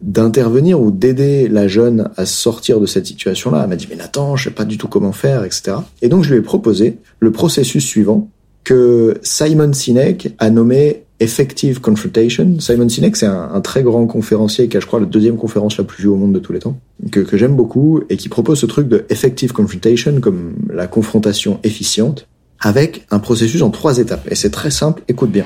d'intervenir 0.00 0.80
ou 0.80 0.90
d'aider 0.90 1.48
la 1.48 1.68
jeune 1.68 2.10
à 2.16 2.26
sortir 2.26 2.80
de 2.80 2.86
cette 2.86 3.06
situation-là, 3.06 3.60
elle 3.62 3.68
m'a 3.68 3.76
dit 3.76 3.86
mais 3.88 3.96
Nathan, 3.96 4.34
je 4.36 4.44
sais 4.44 4.54
pas 4.54 4.64
du 4.64 4.78
tout 4.78 4.88
comment 4.88 5.12
faire, 5.12 5.44
etc. 5.44 5.76
Et 6.00 6.08
donc 6.08 6.24
je 6.24 6.30
lui 6.30 6.38
ai 6.38 6.42
proposé 6.42 6.98
le 7.20 7.30
processus 7.30 7.84
suivant 7.84 8.28
que 8.64 9.18
Simon 9.22 9.72
Sinek 9.72 10.34
a 10.38 10.50
nommé 10.50 11.04
Effective 11.20 11.80
Confrontation. 11.80 12.58
Simon 12.58 12.88
Sinek, 12.88 13.16
c'est 13.16 13.26
un, 13.26 13.60
très 13.60 13.82
grand 13.82 14.06
conférencier 14.06 14.68
qui 14.68 14.76
a, 14.76 14.80
je 14.80 14.86
crois, 14.86 15.00
la 15.00 15.06
deuxième 15.06 15.36
conférence 15.36 15.78
la 15.78 15.84
plus 15.84 16.02
vue 16.02 16.08
au 16.08 16.16
monde 16.16 16.32
de 16.32 16.38
tous 16.38 16.52
les 16.52 16.58
temps, 16.58 16.78
que, 17.10 17.20
que 17.20 17.36
j'aime 17.36 17.54
beaucoup 17.54 18.02
et 18.10 18.16
qui 18.16 18.28
propose 18.28 18.58
ce 18.58 18.66
truc 18.66 18.88
de 18.88 19.04
Effective 19.08 19.52
Confrontation 19.52 20.20
comme 20.20 20.54
la 20.72 20.86
confrontation 20.86 21.60
efficiente 21.62 22.26
avec 22.60 23.06
un 23.10 23.18
processus 23.18 23.62
en 23.62 23.70
trois 23.70 23.98
étapes. 23.98 24.26
Et 24.30 24.34
c'est 24.34 24.50
très 24.50 24.70
simple, 24.70 25.02
écoute 25.08 25.30
bien. 25.30 25.44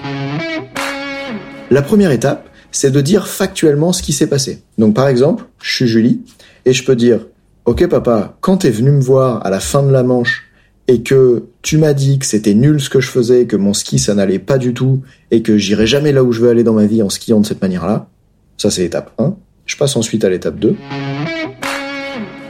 La 1.70 1.82
première 1.82 2.10
étape, 2.10 2.48
c'est 2.70 2.90
de 2.90 3.00
dire 3.00 3.26
factuellement 3.26 3.92
ce 3.92 4.02
qui 4.02 4.12
s'est 4.12 4.28
passé. 4.28 4.62
Donc 4.78 4.94
par 4.94 5.08
exemple, 5.08 5.44
je 5.62 5.74
suis 5.74 5.86
Julie 5.86 6.20
et 6.64 6.72
je 6.72 6.84
peux 6.84 6.96
dire, 6.96 7.26
ok 7.64 7.88
papa, 7.88 8.36
quand 8.40 8.58
t'es 8.58 8.70
venu 8.70 8.90
me 8.90 9.00
voir 9.00 9.44
à 9.44 9.50
la 9.50 9.60
fin 9.60 9.82
de 9.82 9.90
la 9.90 10.02
manche 10.02 10.45
et 10.88 11.02
que 11.02 11.44
tu 11.62 11.78
m'as 11.78 11.94
dit 11.94 12.18
que 12.18 12.26
c'était 12.26 12.54
nul 12.54 12.80
ce 12.80 12.88
que 12.88 13.00
je 13.00 13.08
faisais, 13.08 13.46
que 13.46 13.56
mon 13.56 13.74
ski 13.74 13.98
ça 13.98 14.14
n'allait 14.14 14.38
pas 14.38 14.58
du 14.58 14.72
tout 14.72 15.02
et 15.30 15.42
que 15.42 15.58
j'irai 15.58 15.86
jamais 15.86 16.12
là 16.12 16.22
où 16.22 16.32
je 16.32 16.40
veux 16.40 16.48
aller 16.48 16.64
dans 16.64 16.74
ma 16.74 16.86
vie 16.86 17.02
en 17.02 17.08
skiant 17.08 17.40
de 17.40 17.46
cette 17.46 17.62
manière-là. 17.62 18.08
Ça 18.56 18.70
c'est 18.70 18.82
l'étape 18.82 19.12
1. 19.18 19.34
Je 19.66 19.76
passe 19.76 19.96
ensuite 19.96 20.24
à 20.24 20.30
l'étape 20.30 20.58
2. 20.58 20.76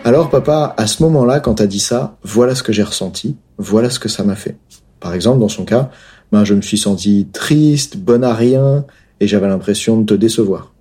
Alors 0.05 0.31
papa, 0.31 0.75
à 0.77 0.87
ce 0.87 1.03
moment-là, 1.03 1.41
quand 1.41 1.55
t'as 1.55 1.67
dit 1.67 1.81
ça, 1.81 2.17
voilà 2.23 2.55
ce 2.55 2.63
que 2.63 2.73
j'ai 2.73 2.83
ressenti, 2.83 3.37
voilà 3.59 3.91
ce 3.91 3.99
que 3.99 4.09
ça 4.09 4.23
m'a 4.23 4.37
fait. 4.37 4.57
Par 5.01 5.15
exemple, 5.15 5.41
dans 5.41 5.49
son 5.49 5.65
cas, 5.65 5.91
ben, 6.31 6.45
je 6.45 6.55
me 6.55 6.63
suis 6.63 6.79
senti 6.79 7.27
triste, 7.33 7.97
bon 7.97 8.23
à 8.23 8.35
rien, 8.35 8.85
et 9.21 9.27
j'avais 9.27 9.49
l'impression 9.49 10.01
de 10.01 10.07
te 10.07 10.15
décevoir. 10.15 10.73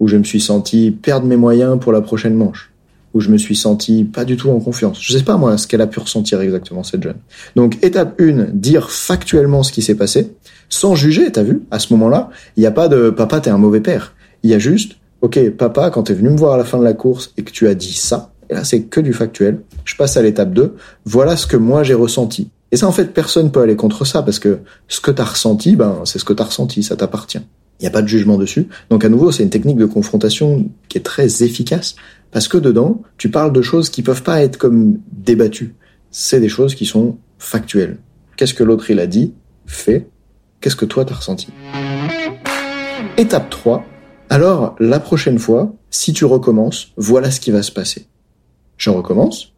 Ou 0.00 0.08
je 0.08 0.16
me 0.16 0.24
suis 0.24 0.40
senti 0.40 0.90
perdre 0.90 1.26
mes 1.26 1.36
moyens 1.36 1.78
pour 1.78 1.92
la 1.92 2.00
prochaine 2.00 2.34
manche 2.34 2.71
où 3.14 3.20
je 3.20 3.30
me 3.30 3.38
suis 3.38 3.56
senti 3.56 4.04
pas 4.04 4.24
du 4.24 4.36
tout 4.36 4.50
en 4.50 4.58
confiance. 4.60 4.98
Je 5.00 5.12
sais 5.16 5.22
pas 5.22 5.36
moi 5.36 5.58
ce 5.58 5.66
qu'elle 5.66 5.80
a 5.80 5.86
pu 5.86 6.00
ressentir 6.00 6.40
exactement 6.40 6.82
cette 6.82 7.02
jeune. 7.02 7.16
Donc 7.56 7.78
étape 7.82 8.20
1, 8.20 8.48
dire 8.52 8.90
factuellement 8.90 9.62
ce 9.62 9.72
qui 9.72 9.82
s'est 9.82 9.94
passé, 9.94 10.32
sans 10.68 10.94
juger, 10.94 11.30
t'as 11.30 11.42
vu 11.42 11.62
À 11.70 11.78
ce 11.78 11.92
moment-là, 11.92 12.30
il 12.56 12.60
n'y 12.60 12.66
a 12.66 12.70
pas 12.70 12.88
de 12.88 13.10
papa 13.10 13.40
t'es 13.40 13.50
un 13.50 13.58
mauvais 13.58 13.80
père. 13.80 14.14
Il 14.42 14.50
y 14.50 14.54
a 14.54 14.58
juste 14.58 14.96
ok 15.20 15.50
papa 15.50 15.90
quand 15.90 16.04
t'es 16.04 16.14
venu 16.14 16.30
me 16.30 16.36
voir 16.36 16.54
à 16.54 16.56
la 16.56 16.64
fin 16.64 16.78
de 16.78 16.84
la 16.84 16.94
course 16.94 17.32
et 17.36 17.42
que 17.42 17.52
tu 17.52 17.68
as 17.68 17.74
dit 17.74 17.92
ça, 17.92 18.32
et 18.50 18.54
là 18.54 18.64
c'est 18.64 18.82
que 18.82 19.00
du 19.00 19.12
factuel. 19.12 19.60
Je 19.84 19.96
passe 19.96 20.16
à 20.16 20.22
l'étape 20.22 20.52
2, 20.52 20.74
voilà 21.04 21.36
ce 21.36 21.46
que 21.46 21.56
moi 21.56 21.82
j'ai 21.82 21.94
ressenti. 21.94 22.50
Et 22.70 22.76
ça 22.76 22.88
en 22.88 22.92
fait 22.92 23.12
personne 23.12 23.52
peut 23.52 23.60
aller 23.60 23.76
contre 23.76 24.06
ça 24.06 24.22
parce 24.22 24.38
que 24.38 24.60
ce 24.88 25.00
que 25.00 25.10
t'as 25.10 25.24
ressenti, 25.24 25.76
ben 25.76 26.00
c'est 26.04 26.18
ce 26.18 26.24
que 26.24 26.32
t'as 26.32 26.44
ressenti, 26.44 26.82
ça 26.82 26.96
t'appartient. 26.96 27.42
Il 27.82 27.86
n'y 27.86 27.88
a 27.88 27.90
pas 27.90 28.02
de 28.02 28.06
jugement 28.06 28.38
dessus. 28.38 28.68
Donc 28.90 29.04
à 29.04 29.08
nouveau, 29.08 29.32
c'est 29.32 29.42
une 29.42 29.50
technique 29.50 29.76
de 29.76 29.86
confrontation 29.86 30.70
qui 30.88 30.98
est 30.98 31.02
très 31.02 31.42
efficace 31.42 31.96
parce 32.32 32.48
que 32.48 32.58
dedans, 32.58 33.02
tu 33.18 33.30
parles 33.30 33.52
de 33.52 33.62
choses 33.62 33.90
qui 33.90 34.02
peuvent 34.02 34.22
pas 34.22 34.42
être 34.42 34.56
comme 34.56 34.98
débattues. 35.12 35.76
C'est 36.10 36.40
des 36.40 36.48
choses 36.48 36.74
qui 36.74 36.86
sont 36.86 37.18
factuelles. 37.38 37.98
Qu'est-ce 38.36 38.54
que 38.54 38.64
l'autre 38.64 38.90
il 38.90 38.98
a 38.98 39.06
dit, 39.06 39.34
fait, 39.66 40.08
qu'est-ce 40.60 40.76
que 40.76 40.86
toi 40.86 41.04
t'as 41.04 41.14
ressenti? 41.14 41.48
Étape 43.18 43.50
3. 43.50 43.84
Alors, 44.30 44.74
la 44.80 44.98
prochaine 44.98 45.38
fois, 45.38 45.74
si 45.90 46.14
tu 46.14 46.24
recommences, 46.24 46.92
voilà 46.96 47.30
ce 47.30 47.38
qui 47.38 47.50
va 47.50 47.62
se 47.62 47.70
passer. 47.70 48.06
Je 48.78 48.88
recommence. 48.88 49.52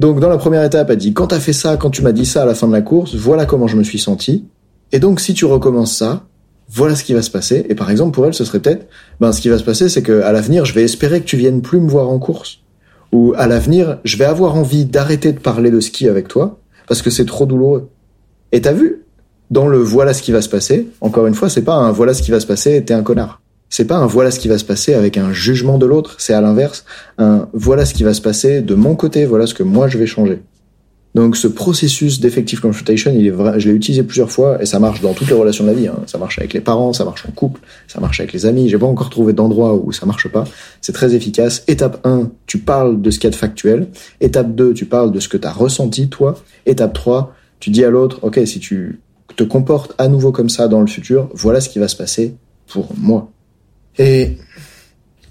Donc, 0.00 0.18
dans 0.18 0.28
la 0.28 0.38
première 0.38 0.64
étape, 0.64 0.90
elle 0.90 0.96
dit, 0.96 1.14
quand 1.14 1.28
t'as 1.28 1.40
fait 1.40 1.52
ça, 1.52 1.76
quand 1.76 1.90
tu 1.90 2.02
m'as 2.02 2.12
dit 2.12 2.26
ça 2.26 2.42
à 2.42 2.46
la 2.46 2.54
fin 2.56 2.66
de 2.66 2.72
la 2.72 2.82
course, 2.82 3.14
voilà 3.14 3.46
comment 3.46 3.68
je 3.68 3.76
me 3.76 3.84
suis 3.84 4.00
senti. 4.00 4.44
Et 4.90 4.98
donc, 4.98 5.20
si 5.20 5.34
tu 5.34 5.44
recommences 5.44 5.96
ça, 5.96 6.26
voilà 6.68 6.94
ce 6.96 7.04
qui 7.04 7.14
va 7.14 7.22
se 7.22 7.30
passer. 7.30 7.64
Et 7.68 7.74
par 7.74 7.90
exemple, 7.90 8.14
pour 8.14 8.26
elle, 8.26 8.34
ce 8.34 8.44
serait 8.44 8.60
peut-être, 8.60 8.86
ben, 9.20 9.32
ce 9.32 9.40
qui 9.40 9.48
va 9.48 9.58
se 9.58 9.64
passer, 9.64 9.88
c'est 9.88 10.02
que 10.02 10.22
à 10.22 10.32
l'avenir, 10.32 10.64
je 10.64 10.74
vais 10.74 10.82
espérer 10.82 11.20
que 11.20 11.26
tu 11.26 11.36
viennes 11.36 11.62
plus 11.62 11.80
me 11.80 11.88
voir 11.88 12.08
en 12.08 12.18
course. 12.18 12.60
Ou 13.12 13.34
à 13.36 13.46
l'avenir, 13.46 13.98
je 14.04 14.16
vais 14.16 14.24
avoir 14.24 14.56
envie 14.56 14.84
d'arrêter 14.84 15.32
de 15.32 15.38
parler 15.38 15.70
de 15.70 15.80
ski 15.80 16.08
avec 16.08 16.28
toi 16.28 16.58
parce 16.88 17.02
que 17.02 17.10
c'est 17.10 17.24
trop 17.24 17.46
douloureux. 17.46 17.88
Et 18.52 18.60
t'as 18.60 18.72
vu, 18.72 19.02
dans 19.50 19.68
le 19.68 19.78
voilà 19.78 20.12
ce 20.12 20.22
qui 20.22 20.32
va 20.32 20.42
se 20.42 20.48
passer, 20.48 20.88
encore 21.00 21.26
une 21.26 21.34
fois, 21.34 21.48
c'est 21.48 21.62
pas 21.62 21.74
un 21.74 21.92
voilà 21.92 22.14
ce 22.14 22.22
qui 22.22 22.30
va 22.30 22.40
se 22.40 22.46
passer, 22.46 22.82
t'es 22.84 22.94
un 22.94 23.02
connard. 23.02 23.40
C'est 23.68 23.86
pas 23.86 23.96
un 23.96 24.06
voilà 24.06 24.30
ce 24.30 24.38
qui 24.38 24.48
va 24.48 24.58
se 24.58 24.64
passer 24.64 24.94
avec 24.94 25.18
un 25.18 25.32
jugement 25.32 25.78
de 25.78 25.86
l'autre, 25.86 26.16
c'est 26.18 26.32
à 26.32 26.40
l'inverse, 26.40 26.84
un 27.18 27.48
voilà 27.52 27.84
ce 27.84 27.94
qui 27.94 28.04
va 28.04 28.14
se 28.14 28.20
passer 28.20 28.60
de 28.60 28.74
mon 28.74 28.94
côté, 28.94 29.24
voilà 29.26 29.46
ce 29.46 29.54
que 29.54 29.62
moi 29.62 29.88
je 29.88 29.98
vais 29.98 30.06
changer. 30.06 30.42
Donc 31.16 31.34
ce 31.34 31.48
processus 31.48 32.20
d'effective 32.20 32.60
consultation, 32.60 33.10
il 33.10 33.26
est 33.26 33.30
vrai, 33.30 33.58
je 33.58 33.70
l'ai 33.70 33.74
utilisé 33.74 34.02
plusieurs 34.02 34.30
fois 34.30 34.62
et 34.62 34.66
ça 34.66 34.78
marche 34.78 35.00
dans 35.00 35.14
toutes 35.14 35.28
les 35.28 35.34
relations 35.34 35.64
de 35.64 35.70
la 35.70 35.74
vie. 35.74 35.88
Hein. 35.88 35.96
Ça 36.04 36.18
marche 36.18 36.38
avec 36.38 36.52
les 36.52 36.60
parents, 36.60 36.92
ça 36.92 37.06
marche 37.06 37.24
en 37.26 37.30
couple, 37.30 37.62
ça 37.88 38.02
marche 38.02 38.20
avec 38.20 38.34
les 38.34 38.44
amis. 38.44 38.68
J'ai 38.68 38.76
pas 38.76 38.84
encore 38.84 39.08
trouvé 39.08 39.32
d'endroit 39.32 39.72
où 39.72 39.92
ça 39.92 40.04
marche 40.04 40.28
pas. 40.28 40.44
C'est 40.82 40.92
très 40.92 41.14
efficace. 41.14 41.64
Étape 41.68 42.06
1, 42.06 42.32
tu 42.46 42.58
parles 42.58 43.00
de 43.00 43.10
ce 43.10 43.18
qu'il 43.18 43.28
y 43.28 43.28
a 43.28 43.30
de 43.30 43.34
factuel. 43.34 43.88
Étape 44.20 44.54
2, 44.54 44.74
tu 44.74 44.84
parles 44.84 45.10
de 45.10 45.18
ce 45.18 45.30
que 45.30 45.38
tu 45.38 45.46
as 45.46 45.52
ressenti 45.52 46.10
toi. 46.10 46.38
Étape 46.66 46.92
3, 46.92 47.34
tu 47.60 47.70
dis 47.70 47.82
à 47.82 47.88
l'autre, 47.88 48.18
ok, 48.20 48.38
si 48.44 48.60
tu 48.60 49.00
te 49.36 49.42
comportes 49.42 49.94
à 49.96 50.08
nouveau 50.08 50.32
comme 50.32 50.50
ça 50.50 50.68
dans 50.68 50.82
le 50.82 50.86
futur, 50.86 51.30
voilà 51.32 51.62
ce 51.62 51.70
qui 51.70 51.78
va 51.78 51.88
se 51.88 51.96
passer 51.96 52.34
pour 52.66 52.90
moi. 52.94 53.32
Et 53.98 54.36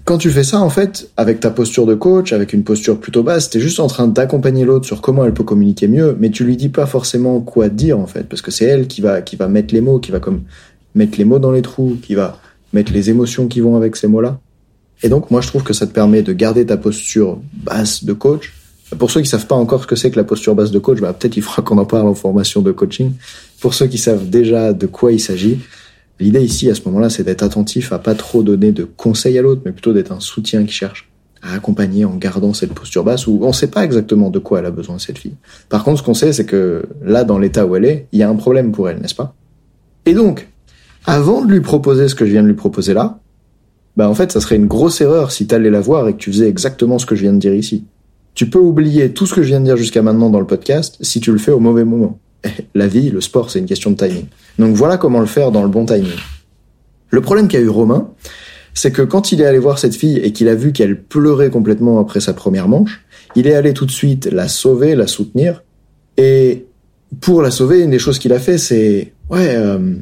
quand 0.06 0.18
tu 0.18 0.30
fais 0.30 0.44
ça, 0.44 0.60
en 0.60 0.70
fait, 0.70 1.10
avec 1.16 1.40
ta 1.40 1.50
posture 1.50 1.84
de 1.84 1.94
coach, 1.94 2.32
avec 2.32 2.52
une 2.52 2.62
posture 2.62 3.00
plutôt 3.00 3.24
basse, 3.24 3.50
t'es 3.50 3.58
juste 3.58 3.80
en 3.80 3.88
train 3.88 4.06
d'accompagner 4.06 4.64
l'autre 4.64 4.86
sur 4.86 5.02
comment 5.02 5.24
elle 5.24 5.34
peut 5.34 5.42
communiquer 5.42 5.88
mieux, 5.88 6.16
mais 6.20 6.30
tu 6.30 6.44
lui 6.44 6.56
dis 6.56 6.68
pas 6.68 6.86
forcément 6.86 7.40
quoi 7.40 7.68
dire, 7.68 7.98
en 7.98 8.06
fait, 8.06 8.22
parce 8.22 8.40
que 8.40 8.52
c'est 8.52 8.64
elle 8.66 8.86
qui 8.86 9.00
va, 9.00 9.20
qui 9.20 9.34
va 9.34 9.48
mettre 9.48 9.74
les 9.74 9.80
mots, 9.80 9.98
qui 9.98 10.12
va 10.12 10.20
comme 10.20 10.42
mettre 10.94 11.18
les 11.18 11.24
mots 11.24 11.40
dans 11.40 11.50
les 11.50 11.60
trous, 11.60 11.98
qui 12.00 12.14
va 12.14 12.38
mettre 12.72 12.92
les 12.92 13.10
émotions 13.10 13.48
qui 13.48 13.60
vont 13.60 13.74
avec 13.74 13.96
ces 13.96 14.06
mots-là. 14.06 14.38
Et 15.02 15.08
donc, 15.08 15.32
moi, 15.32 15.40
je 15.40 15.48
trouve 15.48 15.64
que 15.64 15.72
ça 15.72 15.88
te 15.88 15.92
permet 15.92 16.22
de 16.22 16.32
garder 16.32 16.64
ta 16.64 16.76
posture 16.76 17.40
basse 17.52 18.04
de 18.04 18.12
coach. 18.12 18.54
Pour 18.96 19.10
ceux 19.10 19.22
qui 19.22 19.28
savent 19.28 19.48
pas 19.48 19.56
encore 19.56 19.82
ce 19.82 19.88
que 19.88 19.96
c'est 19.96 20.12
que 20.12 20.16
la 20.16 20.24
posture 20.24 20.54
basse 20.54 20.70
de 20.70 20.78
coach, 20.78 21.00
bah, 21.00 21.12
peut-être 21.14 21.36
il 21.36 21.42
faudra 21.42 21.62
qu'on 21.64 21.78
en 21.78 21.84
parle 21.84 22.06
en 22.06 22.14
formation 22.14 22.62
de 22.62 22.70
coaching. 22.70 23.10
Pour 23.60 23.74
ceux 23.74 23.88
qui 23.88 23.98
savent 23.98 24.30
déjà 24.30 24.72
de 24.72 24.86
quoi 24.86 25.10
il 25.10 25.20
s'agit, 25.20 25.58
L'idée 26.18 26.42
ici, 26.42 26.70
à 26.70 26.74
ce 26.74 26.82
moment-là, 26.86 27.10
c'est 27.10 27.24
d'être 27.24 27.42
attentif 27.42 27.92
à 27.92 27.98
pas 27.98 28.14
trop 28.14 28.42
donner 28.42 28.72
de 28.72 28.84
conseils 28.84 29.38
à 29.38 29.42
l'autre, 29.42 29.62
mais 29.64 29.72
plutôt 29.72 29.92
d'être 29.92 30.12
un 30.12 30.20
soutien 30.20 30.64
qui 30.64 30.72
cherche 30.72 31.10
à 31.42 31.54
accompagner 31.54 32.04
en 32.04 32.16
gardant 32.16 32.54
cette 32.54 32.72
posture 32.72 33.04
basse 33.04 33.26
où 33.26 33.38
on 33.42 33.48
ne 33.48 33.52
sait 33.52 33.66
pas 33.68 33.84
exactement 33.84 34.30
de 34.30 34.38
quoi 34.38 34.60
elle 34.60 34.66
a 34.66 34.70
besoin, 34.70 34.98
cette 34.98 35.18
fille. 35.18 35.34
Par 35.68 35.84
contre, 35.84 35.98
ce 35.98 36.02
qu'on 36.02 36.14
sait, 36.14 36.32
c'est 36.32 36.46
que 36.46 36.84
là, 37.04 37.24
dans 37.24 37.38
l'état 37.38 37.66
où 37.66 37.76
elle 37.76 37.84
est, 37.84 38.06
il 38.12 38.18
y 38.18 38.22
a 38.22 38.28
un 38.28 38.36
problème 38.36 38.72
pour 38.72 38.88
elle, 38.88 39.00
n'est-ce 39.00 39.14
pas? 39.14 39.34
Et 40.06 40.14
donc, 40.14 40.48
avant 41.04 41.44
de 41.44 41.52
lui 41.52 41.60
proposer 41.60 42.08
ce 42.08 42.14
que 42.14 42.24
je 42.24 42.32
viens 42.32 42.42
de 42.42 42.48
lui 42.48 42.54
proposer 42.54 42.94
là, 42.94 43.18
bah, 43.96 44.08
en 44.08 44.14
fait, 44.14 44.32
ça 44.32 44.40
serait 44.40 44.56
une 44.56 44.66
grosse 44.66 45.00
erreur 45.00 45.32
si 45.32 45.46
t'allais 45.46 45.70
la 45.70 45.80
voir 45.80 46.08
et 46.08 46.14
que 46.14 46.18
tu 46.18 46.32
faisais 46.32 46.48
exactement 46.48 46.98
ce 46.98 47.06
que 47.06 47.14
je 47.14 47.22
viens 47.22 47.32
de 47.32 47.38
dire 47.38 47.54
ici. 47.54 47.84
Tu 48.34 48.50
peux 48.50 48.58
oublier 48.58 49.12
tout 49.12 49.24
ce 49.24 49.34
que 49.34 49.42
je 49.42 49.48
viens 49.48 49.60
de 49.60 49.64
dire 49.66 49.76
jusqu'à 49.76 50.02
maintenant 50.02 50.30
dans 50.30 50.40
le 50.40 50.46
podcast 50.46 50.98
si 51.00 51.20
tu 51.20 51.32
le 51.32 51.38
fais 51.38 51.52
au 51.52 51.60
mauvais 51.60 51.84
moment. 51.84 52.18
La 52.74 52.86
vie, 52.86 53.10
le 53.10 53.20
sport, 53.20 53.50
c'est 53.50 53.58
une 53.58 53.66
question 53.66 53.90
de 53.90 53.96
timing. 53.96 54.26
Donc 54.58 54.74
voilà 54.74 54.96
comment 54.96 55.20
le 55.20 55.26
faire 55.26 55.52
dans 55.52 55.62
le 55.62 55.68
bon 55.68 55.86
timing. 55.86 56.16
Le 57.10 57.20
problème 57.20 57.48
qu'a 57.48 57.60
eu 57.60 57.68
Romain, 57.68 58.08
c'est 58.74 58.92
que 58.92 59.02
quand 59.02 59.32
il 59.32 59.40
est 59.40 59.46
allé 59.46 59.58
voir 59.58 59.78
cette 59.78 59.94
fille 59.94 60.18
et 60.18 60.32
qu'il 60.32 60.48
a 60.48 60.54
vu 60.54 60.72
qu'elle 60.72 61.00
pleurait 61.00 61.50
complètement 61.50 61.98
après 61.98 62.20
sa 62.20 62.34
première 62.34 62.68
manche, 62.68 63.04
il 63.34 63.46
est 63.46 63.54
allé 63.54 63.72
tout 63.72 63.86
de 63.86 63.90
suite 63.90 64.26
la 64.26 64.48
sauver, 64.48 64.94
la 64.94 65.06
soutenir. 65.06 65.62
Et 66.16 66.66
pour 67.20 67.42
la 67.42 67.50
sauver, 67.50 67.82
une 67.82 67.90
des 67.90 67.98
choses 67.98 68.18
qu'il 68.18 68.32
a 68.32 68.38
fait, 68.38 68.58
c'est 68.58 69.12
ouais, 69.30 69.54
euh, 69.54 69.94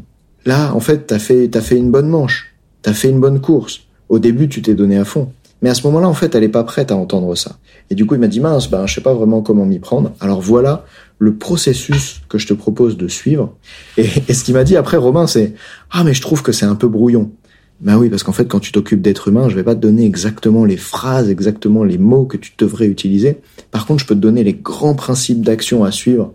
là, 0.45 0.75
en 0.75 0.81
fait, 0.81 1.07
t'as 1.07 1.19
fait, 1.19 1.49
t'as 1.49 1.61
fait 1.61 1.77
une 1.77 1.91
bonne 1.91 2.09
manche, 2.09 2.55
t'as 2.83 2.93
fait 2.93 3.11
une 3.11 3.21
bonne 3.21 3.41
course. 3.41 3.83
Au 4.09 4.19
début, 4.19 4.49
tu 4.49 4.63
t'es 4.63 4.75
donné 4.75 4.97
à 4.97 5.05
fond. 5.05 5.33
Mais 5.65 5.71
à 5.71 5.75
ce 5.75 5.87
moment-là, 5.87 6.07
en 6.07 6.13
fait, 6.13 6.35
elle 6.35 6.45
est 6.45 6.51
pas 6.51 6.63
prête 6.63 6.93
à 6.93 6.97
entendre 6.97 7.35
ça. 7.37 7.57
Et 7.89 7.95
du 7.95 8.05
coup, 8.05 8.15
il 8.15 8.21
m'a 8.21 8.29
dit 8.29 8.39
mince, 8.39 8.69
ben, 8.69 8.87
je 8.87 8.97
sais 8.97 9.01
pas 9.01 9.15
vraiment 9.15 9.41
comment 9.41 9.65
m'y 9.65 9.79
prendre. 9.79 10.13
Alors 10.21 10.43
voilà 10.43 10.85
le 11.19 11.37
processus 11.37 12.21
que 12.29 12.37
je 12.37 12.47
te 12.47 12.53
propose 12.53 12.99
de 12.99 13.09
suivre. 13.09 13.57
Et, 13.97 14.05
ce 14.05 14.45
qu'il 14.45 14.53
m'a 14.53 14.65
dit 14.65 14.77
après, 14.77 14.99
Romain, 14.99 15.27
c'est 15.27 15.55
ah 15.91 16.05
mais 16.05 16.13
je 16.13 16.21
trouve 16.21 16.43
que 16.43 16.53
c'est 16.53 16.67
un 16.67 16.75
peu 16.75 16.87
brouillon. 16.87 17.31
Ben 17.81 17.97
oui, 17.97 18.11
parce 18.11 18.23
qu'en 18.23 18.33
fait, 18.33 18.45
quand 18.45 18.61
tu 18.61 18.73
t'occupes 18.73 19.01
d'être 19.01 19.29
humain, 19.29 19.49
je 19.49 19.55
vais 19.55 19.63
pas 19.63 19.75
te 19.75 19.81
donner 19.81 20.05
exactement 20.05 20.67
les 20.67 20.77
phrases, 20.77 21.31
exactement 21.31 21.83
les 21.83 21.97
mots 21.97 22.27
que 22.27 22.37
tu 22.37 22.53
devrais 22.59 22.87
utiliser. 22.87 23.39
Par 23.71 23.87
contre, 23.87 24.03
je 24.03 24.07
peux 24.07 24.15
te 24.15 24.21
donner 24.21 24.45
les 24.45 24.53
grands 24.53 24.95
principes 24.95 25.41
d'action 25.41 25.83
à 25.83 25.91
suivre, 25.91 26.35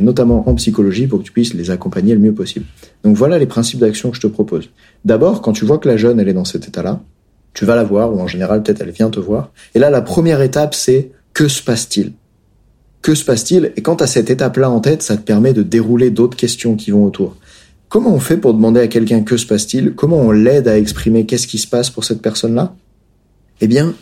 notamment 0.00 0.48
en 0.48 0.54
psychologie, 0.54 1.06
pour 1.06 1.18
que 1.18 1.24
tu 1.24 1.32
puisses 1.32 1.52
les 1.52 1.70
accompagner 1.70 2.14
le 2.14 2.20
mieux 2.20 2.32
possible. 2.32 2.64
Donc 3.04 3.14
voilà 3.14 3.38
les 3.38 3.44
principes 3.44 3.80
d'action 3.80 4.08
que 4.08 4.16
je 4.16 4.22
te 4.22 4.26
propose. 4.26 4.70
D'abord, 5.04 5.42
quand 5.42 5.52
tu 5.52 5.66
vois 5.66 5.76
que 5.76 5.86
la 5.86 5.98
jeune, 5.98 6.18
elle 6.18 6.28
est 6.28 6.34
dans 6.34 6.46
cet 6.46 6.66
état-là, 6.66 7.02
tu 7.54 7.64
vas 7.64 7.76
la 7.76 7.84
voir, 7.84 8.14
ou 8.14 8.20
en 8.20 8.26
général, 8.26 8.62
peut-être 8.62 8.80
elle 8.82 8.90
vient 8.90 9.10
te 9.10 9.20
voir. 9.20 9.52
Et 9.74 9.78
là, 9.78 9.90
la 9.90 10.02
première 10.02 10.40
étape, 10.40 10.74
c'est 10.74 11.10
que 11.32 11.48
se 11.48 11.62
passe-t-il? 11.62 12.12
Que 13.02 13.14
se 13.14 13.24
passe-t-il? 13.24 13.72
Et 13.76 13.82
quand 13.82 14.02
à 14.02 14.06
cette 14.06 14.30
étape-là 14.30 14.70
en 14.70 14.80
tête, 14.80 15.02
ça 15.02 15.16
te 15.16 15.22
permet 15.22 15.52
de 15.52 15.62
dérouler 15.62 16.10
d'autres 16.10 16.36
questions 16.36 16.76
qui 16.76 16.90
vont 16.90 17.04
autour. 17.04 17.36
Comment 17.88 18.14
on 18.14 18.20
fait 18.20 18.36
pour 18.36 18.54
demander 18.54 18.80
à 18.80 18.86
quelqu'un 18.86 19.22
que 19.22 19.36
se 19.36 19.46
passe-t-il? 19.46 19.94
Comment 19.94 20.18
on 20.18 20.30
l'aide 20.30 20.68
à 20.68 20.78
exprimer 20.78 21.26
qu'est-ce 21.26 21.46
qui 21.46 21.58
se 21.58 21.66
passe 21.66 21.90
pour 21.90 22.04
cette 22.04 22.22
personne-là? 22.22 22.74
Eh 23.60 23.66
bien, 23.66 23.94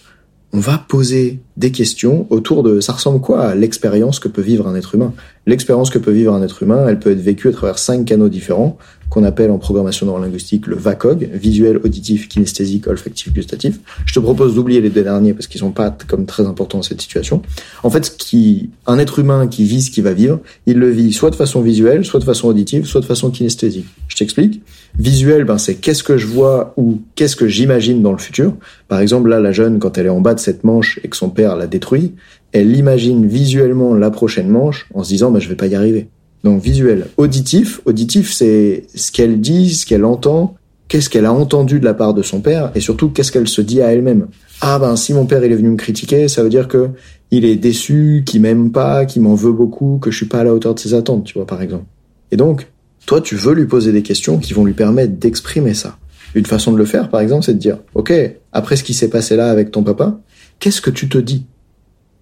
on 0.52 0.60
va 0.60 0.84
poser 0.88 1.40
des 1.56 1.72
questions 1.72 2.26
autour 2.30 2.62
de 2.62 2.80
ça 2.80 2.92
ressemble 2.92 3.20
quoi 3.20 3.48
à 3.48 3.54
l'expérience 3.54 4.18
que 4.18 4.28
peut 4.28 4.42
vivre 4.42 4.66
un 4.66 4.74
être 4.74 4.94
humain? 4.94 5.12
L'expérience 5.46 5.90
que 5.90 5.98
peut 5.98 6.10
vivre 6.10 6.34
un 6.34 6.42
être 6.42 6.62
humain, 6.62 6.86
elle 6.88 6.98
peut 6.98 7.12
être 7.12 7.20
vécue 7.20 7.48
à 7.48 7.52
travers 7.52 7.78
cinq 7.78 8.04
canaux 8.06 8.28
différents 8.28 8.78
qu'on 9.10 9.24
appelle 9.24 9.50
en 9.50 9.58
programmation 9.58 10.06
neurolinguistique 10.06 10.66
le 10.66 10.76
VACOG, 10.76 11.30
visuel, 11.32 11.78
auditif, 11.82 12.28
kinesthésique, 12.28 12.86
olfactif, 12.86 13.32
gustatif. 13.32 13.80
Je 14.04 14.14
te 14.14 14.20
propose 14.20 14.54
d'oublier 14.54 14.80
les 14.80 14.90
deux 14.90 15.02
derniers 15.02 15.34
parce 15.34 15.46
qu'ils 15.46 15.60
sont 15.60 15.70
pas 15.70 15.96
comme 16.06 16.26
très 16.26 16.46
importants 16.46 16.78
dans 16.78 16.82
cette 16.82 17.00
situation. 17.00 17.42
En 17.82 17.90
fait, 17.90 18.16
qui, 18.16 18.70
un 18.86 18.98
être 18.98 19.18
humain 19.18 19.46
qui 19.46 19.64
vit 19.64 19.82
ce 19.82 19.90
qu'il 19.90 20.04
va 20.04 20.12
vivre, 20.12 20.40
il 20.66 20.78
le 20.78 20.90
vit 20.90 21.12
soit 21.12 21.30
de 21.30 21.36
façon 21.36 21.60
visuelle, 21.60 22.04
soit 22.04 22.20
de 22.20 22.24
façon 22.24 22.48
auditive, 22.48 22.84
soit 22.84 23.00
de 23.00 23.06
façon 23.06 23.30
kinesthésique. 23.30 23.86
Je 24.08 24.16
t'explique. 24.16 24.62
Visuel, 24.98 25.44
ben, 25.44 25.58
c'est 25.58 25.76
qu'est-ce 25.76 26.02
que 26.02 26.16
je 26.16 26.26
vois 26.26 26.74
ou 26.76 27.00
qu'est-ce 27.14 27.36
que 27.36 27.48
j'imagine 27.48 28.02
dans 28.02 28.12
le 28.12 28.18
futur. 28.18 28.54
Par 28.88 29.00
exemple, 29.00 29.28
là, 29.28 29.40
la 29.40 29.52
jeune, 29.52 29.78
quand 29.78 29.96
elle 29.98 30.06
est 30.06 30.10
en 30.10 30.20
bas 30.20 30.34
de 30.34 30.40
cette 30.40 30.64
manche 30.64 31.00
et 31.04 31.08
que 31.08 31.16
son 31.16 31.30
père 31.30 31.56
la 31.56 31.66
détruit, 31.66 32.14
elle 32.52 32.76
imagine 32.76 33.26
visuellement 33.26 33.94
la 33.94 34.10
prochaine 34.10 34.48
manche 34.48 34.86
en 34.94 35.04
se 35.04 35.08
disant, 35.08 35.30
bah, 35.30 35.38
je 35.38 35.48
vais 35.48 35.54
pas 35.54 35.66
y 35.66 35.74
arriver. 35.74 36.08
Donc 36.44 36.62
visuel. 36.62 37.06
Auditif, 37.16 37.80
auditif, 37.84 38.32
c'est 38.32 38.84
ce 38.94 39.10
qu'elle 39.10 39.40
dit, 39.40 39.74
ce 39.74 39.86
qu'elle 39.86 40.04
entend, 40.04 40.54
qu'est-ce 40.88 41.10
qu'elle 41.10 41.26
a 41.26 41.32
entendu 41.32 41.80
de 41.80 41.84
la 41.84 41.94
part 41.94 42.14
de 42.14 42.22
son 42.22 42.40
père, 42.40 42.70
et 42.74 42.80
surtout 42.80 43.10
qu'est-ce 43.10 43.30
qu'elle 43.30 43.48
se 43.48 43.60
dit 43.60 43.82
à 43.82 43.92
elle-même. 43.92 44.26
Ah 44.60 44.78
ben 44.78 44.96
si 44.96 45.12
mon 45.12 45.26
père 45.26 45.44
il 45.44 45.52
est 45.52 45.56
venu 45.56 45.70
me 45.70 45.76
critiquer, 45.76 46.28
ça 46.28 46.42
veut 46.42 46.48
dire 46.48 46.68
que 46.68 46.90
il 47.30 47.44
est 47.44 47.56
déçu, 47.56 48.22
qu'il 48.24 48.40
m'aime 48.40 48.72
pas, 48.72 49.04
qu'il 49.04 49.22
m'en 49.22 49.34
veut 49.34 49.52
beaucoup, 49.52 49.98
que 50.00 50.10
je 50.10 50.16
suis 50.16 50.26
pas 50.26 50.40
à 50.40 50.44
la 50.44 50.54
hauteur 50.54 50.74
de 50.74 50.80
ses 50.80 50.94
attentes, 50.94 51.24
tu 51.24 51.34
vois 51.34 51.46
par 51.46 51.60
exemple. 51.62 51.84
Et 52.32 52.36
donc, 52.36 52.68
toi 53.06 53.20
tu 53.20 53.36
veux 53.36 53.54
lui 53.54 53.66
poser 53.66 53.92
des 53.92 54.02
questions 54.02 54.38
qui 54.38 54.54
vont 54.54 54.64
lui 54.64 54.72
permettre 54.72 55.14
d'exprimer 55.14 55.74
ça. 55.74 55.98
Une 56.34 56.46
façon 56.46 56.72
de 56.72 56.78
le 56.78 56.84
faire 56.84 57.10
par 57.10 57.20
exemple, 57.20 57.44
c'est 57.44 57.54
de 57.54 57.58
dire 57.58 57.78
OK, 57.94 58.12
après 58.52 58.76
ce 58.76 58.84
qui 58.84 58.94
s'est 58.94 59.10
passé 59.10 59.36
là 59.36 59.50
avec 59.50 59.70
ton 59.70 59.82
papa, 59.82 60.18
qu'est-ce 60.58 60.80
que 60.80 60.90
tu 60.90 61.08
te 61.08 61.18
dis? 61.18 61.44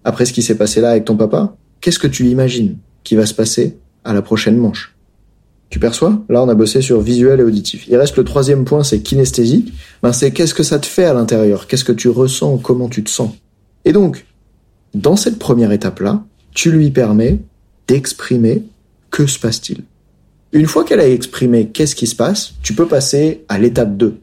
Après 0.03 0.25
ce 0.25 0.33
qui 0.33 0.41
s'est 0.41 0.55
passé 0.55 0.81
là 0.81 0.91
avec 0.91 1.05
ton 1.05 1.15
papa, 1.15 1.55
qu'est-ce 1.81 1.99
que 1.99 2.07
tu 2.07 2.25
imagines 2.27 2.77
qui 3.03 3.15
va 3.15 3.25
se 3.25 3.33
passer? 3.33 3.77
À 4.07 4.13
la 4.13 4.21
prochaine 4.23 4.57
manche. 4.57 4.95
Tu 5.69 5.79
perçois? 5.79 6.23
Là, 6.29 6.41
on 6.41 6.49
a 6.49 6.55
bossé 6.55 6.81
sur 6.81 7.01
visuel 7.01 7.41
et 7.41 7.43
auditif. 7.43 7.85
Il 7.89 7.97
reste 7.97 8.15
le 8.15 8.23
troisième 8.23 8.63
point, 8.63 8.83
c'est 8.83 9.01
kinesthésique. 9.01 9.73
Ben, 10.01 10.13
c'est 10.13 10.31
qu'est-ce 10.31 10.53
que 10.53 10.63
ça 10.63 10.79
te 10.79 10.85
fait 10.85 11.03
à 11.03 11.13
l'intérieur? 11.13 11.67
Qu'est-ce 11.67 11.83
que 11.83 11.91
tu 11.91 12.07
ressens? 12.07 12.57
Comment 12.59 12.87
tu 12.87 13.03
te 13.03 13.09
sens? 13.09 13.31
Et 13.83 13.91
donc, 13.91 14.25
dans 14.93 15.17
cette 15.17 15.37
première 15.37 15.73
étape-là, 15.73 16.23
tu 16.53 16.71
lui 16.71 16.89
permets 16.89 17.39
d'exprimer 17.87 18.63
que 19.11 19.27
se 19.27 19.37
passe-t-il. 19.37 19.83
Une 20.53 20.67
fois 20.67 20.85
qu'elle 20.85 21.01
a 21.01 21.09
exprimé 21.09 21.67
qu'est-ce 21.67 21.95
qui 21.95 22.07
se 22.07 22.15
passe, 22.15 22.53
tu 22.63 22.73
peux 22.73 22.87
passer 22.87 23.43
à 23.49 23.59
l'étape 23.59 23.97
2. 23.97 24.17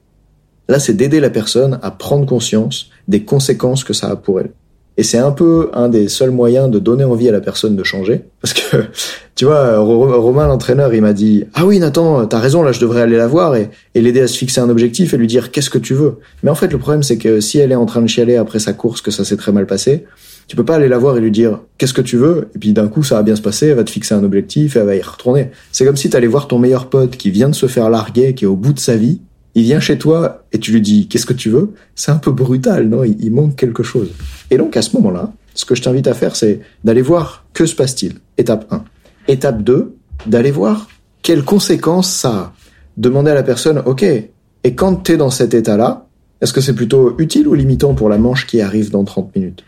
Là, 0.69 0.81
c'est 0.81 0.95
d'aider 0.95 1.21
la 1.21 1.29
personne 1.29 1.79
à 1.83 1.91
prendre 1.91 2.25
conscience 2.25 2.89
des 3.07 3.23
conséquences 3.25 3.85
que 3.85 3.93
ça 3.93 4.09
a 4.11 4.17
pour 4.17 4.41
elle. 4.41 4.51
Et 4.97 5.03
c'est 5.03 5.19
un 5.19 5.33
peu 5.33 5.71
un 5.73 5.89
des 5.89 6.09
seuls 6.09 6.31
moyens 6.31 6.71
de 6.71 6.79
donner 6.79 7.05
envie 7.05 7.29
à 7.29 7.33
la 7.33 7.41
personne 7.41 7.75
de 7.75 7.83
changer. 7.83 8.23
Parce 8.41 8.55
que, 8.55 8.85
tu 9.35 9.45
vois, 9.45 9.79
Romain, 9.79 10.47
l'entraîneur, 10.47 10.95
il 10.95 11.03
m'a 11.03 11.13
dit, 11.13 11.45
ah 11.55 11.67
oui, 11.67 11.79
Nathan, 11.79 12.27
t'as 12.27 12.39
raison, 12.39 12.63
là, 12.63 12.73
je 12.73 12.81
devrais 12.81 13.03
aller 13.03 13.17
la 13.17 13.27
voir 13.27 13.57
et, 13.57 13.71
et 13.95 14.01
l'aider 14.01 14.21
à 14.21 14.29
se 14.29 14.39
fixer 14.39 14.61
un 14.61 14.69
objectif 14.69 15.13
et 15.13 15.17
lui 15.17 15.27
dire, 15.27 15.51
qu'est-ce 15.51 15.71
que 15.71 15.79
tu 15.79 15.95
veux? 15.95 16.19
Mais 16.43 16.51
en 16.51 16.55
fait, 16.55 16.69
le 16.69 16.79
problème, 16.79 17.03
c'est 17.03 17.19
que 17.19 17.41
si 17.41 17.59
elle 17.59 17.73
est 17.73 17.77
en 17.77 17.87
train 17.87 18.03
de 18.03 18.07
chialer 18.07 18.37
après 18.37 18.61
sa 18.61 18.73
course, 18.73 19.01
que 19.01 19.11
ça 19.11 19.25
s'est 19.25 19.37
très 19.37 19.51
mal 19.51 19.67
passé, 19.67 20.05
tu 20.47 20.57
peux 20.57 20.65
pas 20.65 20.77
aller 20.77 20.89
la 20.89 20.99
voir 20.99 21.17
et 21.17 21.21
lui 21.21 21.31
dire, 21.31 21.61
qu'est-ce 21.79 21.95
que 21.95 22.03
tu 22.03 22.17
veux? 22.17 22.49
Et 22.55 22.59
puis 22.59 22.73
d'un 22.73 22.89
coup, 22.89 23.03
ça 23.03 23.17
va 23.17 23.23
bien 23.23 23.37
se 23.37 23.43
passer, 23.43 23.69
elle 23.69 23.77
va 23.77 23.85
te 23.85 23.91
fixer 23.91 24.15
un 24.15 24.23
objectif 24.23 24.77
et 24.77 24.81
elle 24.81 24.87
va 24.87 24.95
y 24.95 25.03
retourner. 25.03 25.51
C'est 25.73 25.85
comme 25.85 25.97
si 25.97 26.11
t'allais 26.11 26.27
voir 26.27 26.49
ton 26.49 26.59
meilleur 26.59 26.91
pote 26.91 27.17
qui 27.17 27.31
vient 27.31 27.49
de 27.49 27.55
se 27.55 27.67
faire 27.67 27.89
larguer, 27.89 28.35
qui 28.35 28.45
est 28.45 28.49
au 28.49 28.57
bout 28.57 28.73
de 28.73 28.79
sa 28.79 28.97
vie, 28.97 29.21
il 29.55 29.63
vient 29.63 29.81
chez 29.81 29.99
toi 29.99 30.45
et 30.53 30.59
tu 30.59 30.73
lui 30.73 30.81
dis 30.81 31.07
qu'est-ce 31.09 31.27
que 31.27 31.33
tu 31.33 31.51
veux, 31.51 31.73
c'est 31.95 32.11
un 32.11 32.17
peu 32.17 32.33
brutal, 32.33 32.89
non? 32.89 33.05
Il, 33.05 33.31
manque 33.33 33.57
quelque 33.57 33.83
chose. 33.83 34.11
Et 34.51 34.57
donc 34.57 34.77
à 34.77 34.83
ce 34.83 34.97
moment-là, 34.97 35.33
ce 35.55 35.65
que 35.65 35.75
je 35.75 35.83
t'invite 35.83 36.09
à 36.09 36.15
faire, 36.15 36.35
c'est 36.37 36.61
d'aller 36.83 37.03
voir 37.03 37.45
que 37.53 37.67
se 37.67 37.75
passe-t-il? 37.75 38.15
Étape 38.37 38.67
1. 38.73 38.85
Étape 39.29 39.63
2, 39.63 39.95
d'aller 40.27 40.51
voir 40.51 40.89
quelles 41.23 41.45
conséquences 41.45 42.11
ça 42.11 42.31
a. 42.31 42.53
Demander 42.97 43.31
à 43.31 43.35
la 43.35 43.43
personne, 43.43 43.83
ok, 43.85 44.03
et 44.03 44.75
quand 44.75 45.05
tu 45.05 45.13
es 45.13 45.17
dans 45.17 45.31
cet 45.31 45.55
état-là, 45.55 46.07
est-ce 46.41 46.53
que 46.53 46.61
c'est 46.61 46.75
plutôt 46.75 47.15
utile 47.19 47.49
ou 47.49 47.55
limitant 47.55 47.95
pour 47.95 48.09
la 48.09 48.19
manche 48.19 48.47
qui 48.47 48.61
arrive 48.61 48.91
dans 48.91 49.05
30 49.05 49.35
minutes? 49.35 49.65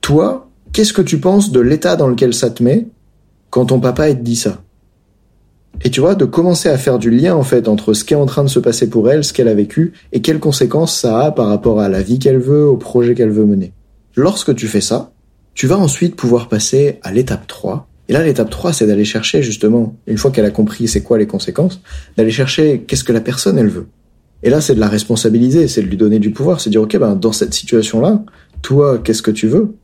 Toi, 0.00 0.48
qu'est-ce 0.72 0.92
que 0.92 1.02
tu 1.02 1.18
penses 1.18 1.50
de 1.50 1.60
l'état 1.60 1.96
dans 1.96 2.08
lequel 2.08 2.34
ça 2.34 2.50
te 2.50 2.62
met 2.62 2.86
quand 3.50 3.66
ton 3.66 3.80
papa 3.80 4.12
te 4.14 4.22
dit 4.22 4.36
ça? 4.36 4.62
Et 5.82 5.90
tu 5.90 6.00
vois, 6.00 6.14
de 6.14 6.24
commencer 6.24 6.68
à 6.68 6.76
faire 6.76 6.98
du 6.98 7.10
lien 7.10 7.34
en 7.34 7.42
fait 7.42 7.68
entre 7.68 7.94
ce 7.94 8.04
qui 8.04 8.14
est 8.14 8.16
en 8.16 8.26
train 8.26 8.44
de 8.44 8.48
se 8.48 8.58
passer 8.58 8.90
pour 8.90 9.10
elle, 9.10 9.24
ce 9.24 9.32
qu'elle 9.32 9.48
a 9.48 9.54
vécu, 9.54 9.92
et 10.12 10.20
quelles 10.20 10.40
conséquences 10.40 10.98
ça 10.98 11.20
a 11.20 11.30
par 11.30 11.48
rapport 11.48 11.80
à 11.80 11.88
la 11.88 12.02
vie 12.02 12.18
qu'elle 12.18 12.38
veut, 12.38 12.66
au 12.66 12.76
projet 12.76 13.14
qu'elle 13.14 13.30
veut 13.30 13.46
mener. 13.46 13.72
Lorsque 14.14 14.54
tu 14.54 14.66
fais 14.66 14.80
ça, 14.80 15.12
tu 15.54 15.66
vas 15.66 15.78
ensuite 15.78 16.16
pouvoir 16.16 16.48
passer 16.48 16.98
à 17.02 17.12
l'étape 17.12 17.46
3. 17.46 17.88
Et 18.08 18.12
là, 18.12 18.24
l'étape 18.24 18.50
3, 18.50 18.72
c'est 18.72 18.86
d'aller 18.86 19.04
chercher 19.04 19.42
justement, 19.42 19.96
une 20.06 20.18
fois 20.18 20.30
qu'elle 20.30 20.44
a 20.44 20.50
compris 20.50 20.88
c'est 20.88 21.02
quoi 21.02 21.16
les 21.16 21.26
conséquences, 21.26 21.80
d'aller 22.16 22.30
chercher 22.30 22.84
qu'est-ce 22.86 23.04
que 23.04 23.12
la 23.12 23.20
personne 23.20 23.56
elle 23.56 23.68
veut. 23.68 23.86
Et 24.42 24.50
là, 24.50 24.60
c'est 24.60 24.74
de 24.74 24.80
la 24.80 24.88
responsabiliser, 24.88 25.68
c'est 25.68 25.82
de 25.82 25.86
lui 25.86 25.96
donner 25.96 26.18
du 26.18 26.30
pouvoir, 26.30 26.60
c'est 26.60 26.70
dire 26.70 26.82
ok, 26.82 26.98
ben 26.98 27.14
dans 27.14 27.32
cette 27.32 27.54
situation-là, 27.54 28.22
toi, 28.62 28.98
qu'est-ce 28.98 29.22
que 29.22 29.30
tu 29.30 29.46
veux? 29.46 29.74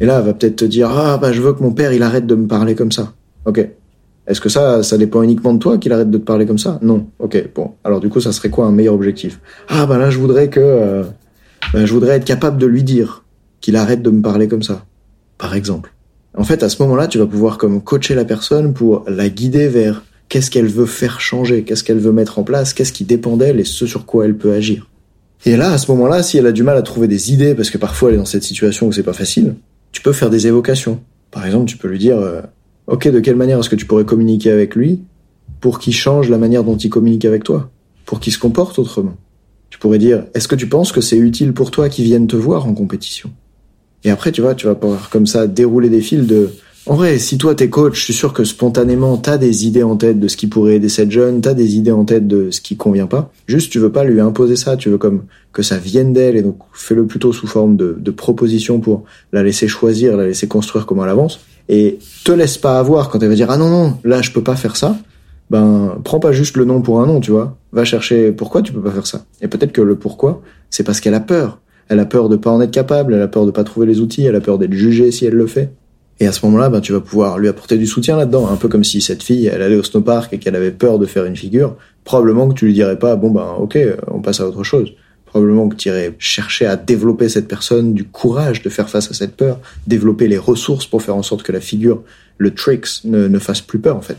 Et 0.00 0.06
là, 0.06 0.18
elle 0.18 0.26
va 0.26 0.34
peut-être 0.34 0.56
te 0.56 0.64
dire 0.64 0.90
ah 0.90 1.18
bah 1.18 1.32
je 1.32 1.40
veux 1.40 1.52
que 1.52 1.62
mon 1.62 1.72
père 1.72 1.92
il 1.92 2.02
arrête 2.02 2.26
de 2.26 2.34
me 2.34 2.46
parler 2.46 2.74
comme 2.74 2.92
ça. 2.92 3.14
Ok, 3.46 3.66
est-ce 4.30 4.40
que 4.40 4.48
ça, 4.48 4.84
ça 4.84 4.96
dépend 4.96 5.22
uniquement 5.22 5.52
de 5.52 5.58
toi 5.58 5.76
qu'il 5.76 5.92
arrête 5.92 6.10
de 6.10 6.18
te 6.18 6.24
parler 6.24 6.46
comme 6.46 6.58
ça? 6.58 6.78
Non. 6.82 7.08
Ok. 7.18 7.42
Bon. 7.54 7.72
Alors 7.82 7.98
du 7.98 8.08
coup, 8.08 8.20
ça 8.20 8.30
serait 8.30 8.48
quoi 8.48 8.66
un 8.66 8.70
meilleur 8.70 8.94
objectif? 8.94 9.40
Ah 9.68 9.86
ben 9.86 9.98
là, 9.98 10.08
je 10.08 10.18
voudrais 10.18 10.48
que, 10.48 10.60
euh, 10.60 11.02
ben, 11.74 11.84
je 11.84 11.92
voudrais 11.92 12.16
être 12.16 12.24
capable 12.24 12.56
de 12.56 12.66
lui 12.66 12.84
dire 12.84 13.24
qu'il 13.60 13.74
arrête 13.74 14.02
de 14.02 14.10
me 14.10 14.22
parler 14.22 14.46
comme 14.46 14.62
ça, 14.62 14.84
par 15.36 15.54
exemple. 15.54 15.92
En 16.36 16.44
fait, 16.44 16.62
à 16.62 16.68
ce 16.68 16.80
moment-là, 16.82 17.08
tu 17.08 17.18
vas 17.18 17.26
pouvoir 17.26 17.58
comme 17.58 17.82
coacher 17.82 18.14
la 18.14 18.24
personne 18.24 18.72
pour 18.72 19.04
la 19.08 19.28
guider 19.28 19.66
vers 19.66 20.04
qu'est-ce 20.28 20.48
qu'elle 20.48 20.68
veut 20.68 20.86
faire 20.86 21.20
changer, 21.20 21.64
qu'est-ce 21.64 21.82
qu'elle 21.82 21.98
veut 21.98 22.12
mettre 22.12 22.38
en 22.38 22.44
place, 22.44 22.72
qu'est-ce 22.72 22.92
qui 22.92 23.04
dépend 23.04 23.36
d'elle 23.36 23.58
et 23.58 23.64
ce 23.64 23.84
sur 23.84 24.06
quoi 24.06 24.26
elle 24.26 24.36
peut 24.36 24.52
agir. 24.52 24.88
Et 25.44 25.56
là, 25.56 25.72
à 25.72 25.78
ce 25.78 25.90
moment-là, 25.90 26.22
si 26.22 26.38
elle 26.38 26.46
a 26.46 26.52
du 26.52 26.62
mal 26.62 26.76
à 26.76 26.82
trouver 26.82 27.08
des 27.08 27.32
idées, 27.32 27.56
parce 27.56 27.70
que 27.70 27.78
parfois 27.78 28.10
elle 28.10 28.14
est 28.14 28.18
dans 28.18 28.24
cette 28.24 28.44
situation 28.44 28.86
où 28.86 28.92
c'est 28.92 29.02
pas 29.02 29.12
facile, 29.12 29.56
tu 29.90 30.02
peux 30.02 30.12
faire 30.12 30.30
des 30.30 30.46
évocations. 30.46 31.00
Par 31.32 31.44
exemple, 31.46 31.66
tu 31.66 31.76
peux 31.76 31.88
lui 31.88 31.98
dire, 31.98 32.18
euh, 32.18 32.42
ok, 32.90 33.08
de 33.08 33.20
quelle 33.20 33.36
manière 33.36 33.58
est-ce 33.58 33.70
que 33.70 33.76
tu 33.76 33.86
pourrais 33.86 34.04
communiquer 34.04 34.50
avec 34.50 34.74
lui 34.74 35.00
pour 35.60 35.78
qu'il 35.78 35.94
change 35.94 36.28
la 36.28 36.38
manière 36.38 36.64
dont 36.64 36.76
il 36.76 36.90
communique 36.90 37.24
avec 37.24 37.44
toi, 37.44 37.70
pour 38.04 38.20
qu'il 38.20 38.32
se 38.32 38.38
comporte 38.38 38.78
autrement? 38.78 39.16
Tu 39.70 39.78
pourrais 39.78 39.98
dire, 39.98 40.24
est-ce 40.34 40.48
que 40.48 40.56
tu 40.56 40.68
penses 40.68 40.90
que 40.90 41.00
c'est 41.00 41.16
utile 41.16 41.52
pour 41.52 41.70
toi 41.70 41.88
qu'il 41.88 42.04
vienne 42.04 42.26
te 42.26 42.36
voir 42.36 42.66
en 42.66 42.74
compétition? 42.74 43.30
Et 44.02 44.10
après, 44.10 44.32
tu 44.32 44.40
vois, 44.40 44.54
tu 44.54 44.66
vas 44.66 44.74
pouvoir 44.74 45.08
comme 45.10 45.26
ça 45.26 45.46
dérouler 45.46 45.88
des 45.88 46.00
fils 46.00 46.26
de... 46.26 46.50
En 46.86 46.94
vrai, 46.94 47.18
si 47.18 47.36
toi 47.36 47.54
t'es 47.54 47.68
coach, 47.68 47.98
je 47.98 48.04
suis 48.04 48.14
sûr 48.14 48.32
que 48.32 48.42
spontanément 48.42 49.18
t'as 49.18 49.36
des 49.36 49.66
idées 49.66 49.82
en 49.82 49.96
tête 49.96 50.18
de 50.18 50.28
ce 50.28 50.36
qui 50.38 50.46
pourrait 50.46 50.76
aider 50.76 50.88
cette 50.88 51.10
jeune, 51.10 51.42
t'as 51.42 51.52
des 51.52 51.76
idées 51.76 51.90
en 51.90 52.06
tête 52.06 52.26
de 52.26 52.50
ce 52.50 52.62
qui 52.62 52.76
convient 52.76 53.06
pas. 53.06 53.30
Juste, 53.46 53.70
tu 53.70 53.78
veux 53.78 53.92
pas 53.92 54.02
lui 54.02 54.18
imposer 54.18 54.56
ça, 54.56 54.78
tu 54.78 54.88
veux 54.88 54.96
comme 54.96 55.24
que 55.52 55.62
ça 55.62 55.76
vienne 55.76 56.14
d'elle 56.14 56.36
et 56.36 56.42
donc 56.42 56.56
fais-le 56.72 57.06
plutôt 57.06 57.34
sous 57.34 57.46
forme 57.46 57.76
de, 57.76 57.96
de 57.98 58.10
proposition 58.10 58.80
pour 58.80 59.04
la 59.32 59.42
laisser 59.42 59.68
choisir, 59.68 60.16
la 60.16 60.26
laisser 60.26 60.48
construire 60.48 60.86
comment 60.86 61.04
elle 61.04 61.10
avance 61.10 61.40
et 61.68 61.98
te 62.24 62.32
laisse 62.32 62.56
pas 62.56 62.78
avoir 62.78 63.10
quand 63.10 63.22
elle 63.22 63.28
va 63.28 63.34
dire 63.34 63.50
ah 63.50 63.58
non 63.58 63.68
non 63.68 63.98
là 64.02 64.22
je 64.22 64.32
peux 64.32 64.42
pas 64.42 64.56
faire 64.56 64.76
ça. 64.76 64.96
Ben 65.50 65.98
prends 66.02 66.20
pas 66.20 66.32
juste 66.32 66.56
le 66.56 66.64
non 66.64 66.80
pour 66.80 67.02
un 67.02 67.06
non 67.06 67.20
tu 67.20 67.30
vois. 67.30 67.58
Va 67.72 67.84
chercher 67.84 68.32
pourquoi 68.32 68.62
tu 68.62 68.72
peux 68.72 68.80
pas 68.80 68.90
faire 68.90 69.06
ça. 69.06 69.26
Et 69.42 69.48
peut-être 69.48 69.72
que 69.72 69.82
le 69.82 69.96
pourquoi 69.96 70.40
c'est 70.70 70.82
parce 70.82 71.00
qu'elle 71.00 71.14
a 71.14 71.20
peur. 71.20 71.60
Elle 71.88 72.00
a 72.00 72.06
peur 72.06 72.30
de 72.30 72.36
pas 72.36 72.50
en 72.50 72.60
être 72.62 72.70
capable 72.70 73.12
elle 73.12 73.22
a 73.22 73.28
peur 73.28 73.44
de 73.44 73.50
pas 73.50 73.64
trouver 73.64 73.86
les 73.86 74.00
outils 74.00 74.24
elle 74.24 74.36
a 74.36 74.40
peur 74.40 74.58
d'être 74.58 74.72
jugée 74.72 75.10
si 75.10 75.26
elle 75.26 75.34
le 75.34 75.46
fait 75.46 75.74
et 76.20 76.26
à 76.26 76.32
ce 76.32 76.44
moment-là, 76.46 76.68
ben, 76.68 76.80
tu 76.80 76.92
vas 76.92 77.00
pouvoir 77.00 77.38
lui 77.38 77.48
apporter 77.48 77.78
du 77.78 77.86
soutien 77.86 78.16
là-dedans, 78.16 78.48
un 78.48 78.56
peu 78.56 78.68
comme 78.68 78.84
si 78.84 79.00
cette 79.00 79.22
fille, 79.22 79.46
elle 79.46 79.62
allait 79.62 79.76
au 79.76 79.82
snowpark 79.82 80.32
et 80.32 80.38
qu'elle 80.38 80.54
avait 80.54 80.70
peur 80.70 80.98
de 80.98 81.06
faire 81.06 81.24
une 81.24 81.36
figure. 81.36 81.76
Probablement 82.04 82.48
que 82.48 82.54
tu 82.54 82.66
lui 82.66 82.74
dirais 82.74 82.98
pas, 82.98 83.16
bon 83.16 83.30
ben, 83.30 83.54
ok, 83.58 83.78
on 84.08 84.20
passe 84.20 84.40
à 84.40 84.46
autre 84.46 84.62
chose 84.62 84.92
probablement 85.30 85.68
que 85.68 85.76
tu 85.76 85.88
irais 85.88 86.14
chercher 86.18 86.66
à 86.66 86.76
développer 86.76 87.28
cette 87.28 87.46
personne 87.46 87.94
du 87.94 88.04
courage 88.04 88.62
de 88.62 88.68
faire 88.68 88.90
face 88.90 89.10
à 89.12 89.14
cette 89.14 89.36
peur, 89.36 89.60
développer 89.86 90.26
les 90.26 90.38
ressources 90.38 90.86
pour 90.86 91.02
faire 91.02 91.14
en 91.14 91.22
sorte 91.22 91.44
que 91.44 91.52
la 91.52 91.60
figure, 91.60 92.02
le 92.38 92.52
tricks, 92.52 93.04
ne, 93.04 93.28
ne 93.28 93.38
fasse 93.38 93.60
plus 93.60 93.78
peur 93.78 93.96
en 93.96 94.00
fait. 94.00 94.16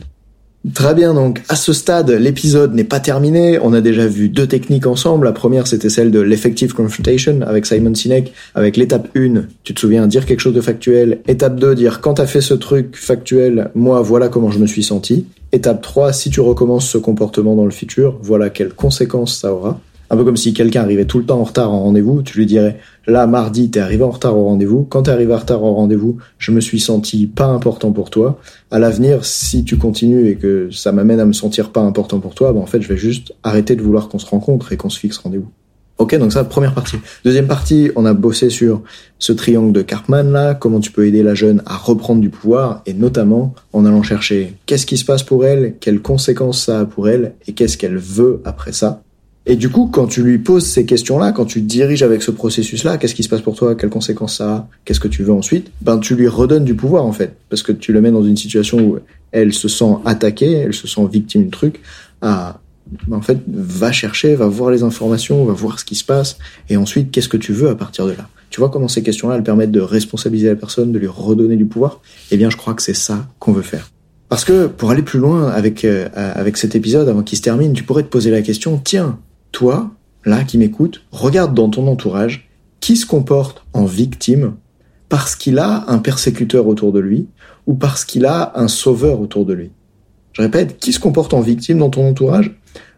Très 0.76 0.94
bien, 0.94 1.16
donc 1.16 1.42
à 1.50 1.56
ce 1.56 1.74
stade, 1.74 2.12
l'épisode 2.12 2.76
n'est 2.76 2.84
pas 2.84 3.00
terminé. 3.00 3.58
On 3.60 3.74
a 3.74 3.82
déjà 3.82 4.06
vu 4.06 4.30
deux 4.30 4.46
techniques 4.46 4.86
ensemble. 4.86 5.26
La 5.26 5.32
première, 5.32 5.66
c'était 5.66 5.90
celle 5.90 6.12
de 6.12 6.20
l'effective 6.20 6.74
confrontation 6.74 7.42
avec 7.42 7.66
Simon 7.66 7.96
Sinek, 7.96 8.32
avec 8.54 8.78
l'étape 8.78 9.08
1, 9.18 9.46
tu 9.64 9.74
te 9.74 9.80
souviens, 9.80 10.06
dire 10.06 10.28
quelque 10.28 10.40
chose 10.40 10.54
de 10.54 10.62
factuel. 10.62 11.22
Étape 11.28 11.60
2, 11.60 11.74
dire 11.74 12.00
quand 12.00 12.14
t'as 12.16 12.28
fait 12.28 12.42
ce 12.42 12.54
truc 12.54 12.96
factuel, 12.96 13.72
moi, 13.74 14.04
voilà 14.04 14.28
comment 14.28 14.52
je 14.52 14.60
me 14.60 14.68
suis 14.68 14.84
senti. 14.84 15.26
Étape 15.52 15.82
3, 15.82 16.14
si 16.14 16.30
tu 16.30 16.42
recommences 16.42 16.88
ce 16.88 17.00
comportement 17.00 17.56
dans 17.56 17.66
le 17.66 17.72
futur, 17.72 18.20
voilà 18.22 18.52
quelles 18.52 18.74
conséquences 18.74 19.40
ça 19.40 19.52
aura. 19.54 19.82
Un 20.12 20.18
peu 20.18 20.26
comme 20.26 20.36
si 20.36 20.54
quelqu'un 20.54 20.82
arrivait 20.82 21.06
tout 21.06 21.20
le 21.20 21.26
temps 21.26 21.40
en 21.40 21.46
retard 21.46 21.72
en 21.72 21.84
rendez-vous, 21.84 22.22
tu 22.22 22.38
lui 22.38 22.46
dirais, 22.46 22.80
là, 23.08 23.28
mardi, 23.28 23.72
t'es 23.72 23.80
arrivé 23.80 24.04
en 24.04 24.12
retard 24.12 24.38
au 24.38 24.44
rendez-vous. 24.44 24.84
Quand 24.84 25.04
t'es 25.04 25.12
arrivé 25.12 25.34
en 25.34 25.38
retard 25.38 25.64
au 25.64 25.74
rendez-vous, 25.74 26.18
je 26.38 26.52
me 26.52 26.60
suis 26.60 26.82
senti 26.82 27.28
pas 27.28 27.46
important 27.46 27.94
pour 27.94 28.10
toi. 28.10 28.38
À 28.72 28.80
l'avenir, 28.80 29.24
si 29.24 29.64
tu 29.64 29.78
continues 29.78 30.28
et 30.28 30.36
que 30.36 30.70
ça 30.70 30.92
m'amène 30.92 31.22
à 31.22 31.26
me 31.26 31.32
sentir 31.32 31.70
pas 31.70 31.80
important 31.80 32.20
pour 32.20 32.36
toi, 32.36 32.52
ben, 32.52 32.60
en 32.60 32.66
fait, 32.66 32.82
je 32.82 32.90
vais 32.90 32.98
juste 32.98 33.34
arrêter 33.44 33.78
de 33.78 33.82
vouloir 33.82 34.10
qu'on 34.10 34.20
se 34.20 34.26
rencontre 34.26 34.74
et 34.74 34.78
qu'on 34.78 34.90
se 34.90 35.00
fixe 35.00 35.18
rendez-vous. 35.18 35.50
Ok, 35.98 36.18
donc 36.18 36.34
ça, 36.34 36.44
première 36.44 36.74
partie. 36.74 36.98
Deuxième 37.24 37.48
partie, 37.48 37.92
on 37.96 38.06
a 38.06 38.14
bossé 38.14 38.50
sur 38.50 38.82
ce 39.18 39.32
triangle 39.32 39.72
de 39.72 39.82
Karpman 39.82 40.30
là, 40.30 40.56
comment 40.56 40.82
tu 40.82 40.92
peux 40.92 41.08
aider 41.08 41.24
la 41.24 41.36
jeune 41.36 41.64
à 41.66 41.78
reprendre 41.78 42.20
du 42.20 42.30
pouvoir, 42.30 42.82
et 42.86 42.94
notamment 42.94 43.54
en 43.72 43.86
allant 43.86 44.04
chercher 44.04 44.56
qu'est-ce 44.66 44.86
qui 44.86 44.98
se 44.98 45.06
passe 45.06 45.24
pour 45.24 45.46
elle, 45.46 45.76
quelles 45.80 46.02
conséquences 46.02 46.66
ça 46.66 46.82
a 46.82 46.86
pour 46.86 47.08
elle, 47.08 47.36
et 47.48 47.54
qu'est-ce 47.54 47.78
qu'elle 47.78 47.98
veut 47.98 48.42
après 48.44 48.74
ça. 48.74 49.04
Et 49.46 49.56
du 49.56 49.70
coup, 49.70 49.88
quand 49.92 50.06
tu 50.06 50.22
lui 50.22 50.38
poses 50.38 50.66
ces 50.66 50.86
questions-là, 50.86 51.32
quand 51.32 51.46
tu 51.46 51.62
diriges 51.62 52.04
avec 52.04 52.22
ce 52.22 52.30
processus-là, 52.30 52.98
qu'est-ce 52.98 53.16
qui 53.16 53.24
se 53.24 53.30
passe 53.30 53.42
pour 53.42 53.56
toi, 53.56 53.74
quelles 53.76 53.90
conséquences 53.90 54.38
ça 54.38 54.54
a, 54.54 54.68
qu'est-ce 54.86 55.00
que 55.00 55.08
tu 55.08 55.24
veux 55.24 55.34
ensuite, 55.34 55.72
ben 55.82 55.98
tu 55.98 56.16
lui 56.16 56.28
redonnes 56.28 56.64
du 56.64 56.76
pouvoir 56.76 57.06
en 57.06 57.12
fait, 57.12 57.36
parce 57.50 57.64
que 57.64 57.72
tu 57.72 57.92
le 57.92 58.02
mets 58.02 58.12
dans 58.12 58.24
une 58.24 58.38
situation 58.38 58.78
où 58.78 59.00
elle 59.32 59.54
se 59.54 59.68
sent 59.68 59.96
attaquée, 60.06 60.52
elle 60.52 60.74
se 60.76 60.88
sent 60.88 61.08
victime 61.12 61.46
du 61.46 61.50
truc, 61.50 61.82
à 62.22 62.60
ben, 63.08 63.18
en 63.18 63.22
fait 63.22 63.40
va 63.48 63.92
chercher, 63.92 64.36
va 64.36 64.48
voir 64.48 64.70
les 64.70 64.84
informations, 64.84 65.46
va 65.46 65.54
voir 65.54 65.80
ce 65.80 65.86
qui 65.86 65.96
se 65.96 66.04
passe, 66.04 66.38
et 66.70 66.78
ensuite 66.78 67.10
qu'est-ce 67.10 67.30
que 67.30 67.38
tu 67.38 67.54
veux 67.54 67.70
à 67.70 67.76
partir 67.76 68.06
de 68.06 68.12
là? 68.12 68.28
Tu 68.52 68.60
vois 68.60 68.70
comment 68.70 68.90
ces 68.90 69.02
questions-là 69.02 69.38
elles 69.38 69.44
permettent 69.44 69.72
de 69.72 69.80
responsabiliser 69.80 70.50
la 70.50 70.56
personne, 70.56 70.92
de 70.92 71.00
lui 71.00 71.08
redonner 71.08 71.56
du 71.56 71.66
pouvoir? 71.66 72.02
Eh 72.32 72.38
bien, 72.38 72.50
je 72.50 72.58
crois 72.58 72.74
que 72.74 72.82
c'est 72.82 72.94
ça 72.94 73.28
qu'on 73.40 73.54
veut 73.54 73.62
faire. 73.62 73.90
Parce 74.28 74.44
que 74.44 74.68
pour 74.68 74.92
aller 74.92 75.04
plus 75.04 75.20
loin 75.20 75.50
avec 75.50 75.86
euh, 75.86 76.10
avec 76.14 76.58
cet 76.58 76.76
épisode 76.76 77.08
avant 77.08 77.24
qu'il 77.24 77.38
se 77.38 77.44
termine, 77.44 77.74
tu 77.74 77.84
pourrais 77.84 78.04
te 78.04 78.10
poser 78.10 78.30
la 78.30 78.42
question 78.42 78.80
tiens, 78.84 79.20
toi, 79.52 79.92
là, 80.26 80.44
qui 80.44 80.58
m'écoute, 80.58 81.06
regarde 81.12 81.54
dans 81.54 81.70
ton 81.70 81.88
entourage 81.88 82.50
qui 82.80 82.98
se 82.98 83.06
comporte 83.06 83.64
en 83.74 83.86
victime 83.86 84.56
parce 85.10 85.36
qu'il 85.36 85.60
a 85.60 85.86
un 85.90 86.00
persécuteur 86.00 86.68
autour 86.68 86.92
de 86.92 87.00
lui 87.00 87.28
ou 87.68 87.74
parce 87.74 88.06
qu'il 88.06 88.26
a 88.26 88.54
un 88.56 88.68
sauveur 88.68 89.20
autour 89.20 89.46
de 89.46 89.54
lui. 89.54 89.72
Je 90.34 90.42
répète, 90.42 90.78
qui 90.80 90.94
se 90.94 91.00
comporte 91.00 91.34
en 91.34 91.42
victime 91.42 91.80
dans 91.80 91.90
ton 91.90 92.08
entourage 92.08 92.52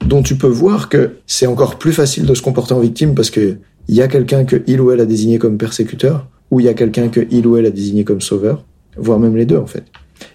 dont 0.05 0.21
tu 0.21 0.35
peux 0.35 0.47
voir 0.47 0.89
que 0.89 1.17
c'est 1.25 1.47
encore 1.47 1.79
plus 1.79 1.93
facile 1.93 2.25
de 2.25 2.33
se 2.33 2.41
comporter 2.41 2.73
en 2.73 2.79
victime 2.79 3.15
parce 3.15 3.31
que 3.31 3.57
il 3.87 3.95
y 3.95 4.01
a 4.01 4.07
quelqu'un 4.07 4.45
que 4.45 4.63
il 4.67 4.79
ou 4.79 4.91
elle 4.91 5.01
a 5.01 5.05
désigné 5.05 5.39
comme 5.39 5.57
persécuteur 5.57 6.27
ou 6.51 6.59
il 6.59 6.65
y 6.65 6.69
a 6.69 6.73
quelqu'un 6.73 7.09
que 7.09 7.27
il 7.31 7.47
ou 7.47 7.57
elle 7.57 7.65
a 7.65 7.71
désigné 7.71 8.03
comme 8.03 8.21
sauveur, 8.21 8.63
voire 8.95 9.19
même 9.19 9.35
les 9.35 9.45
deux 9.45 9.57
en 9.57 9.65
fait. 9.65 9.83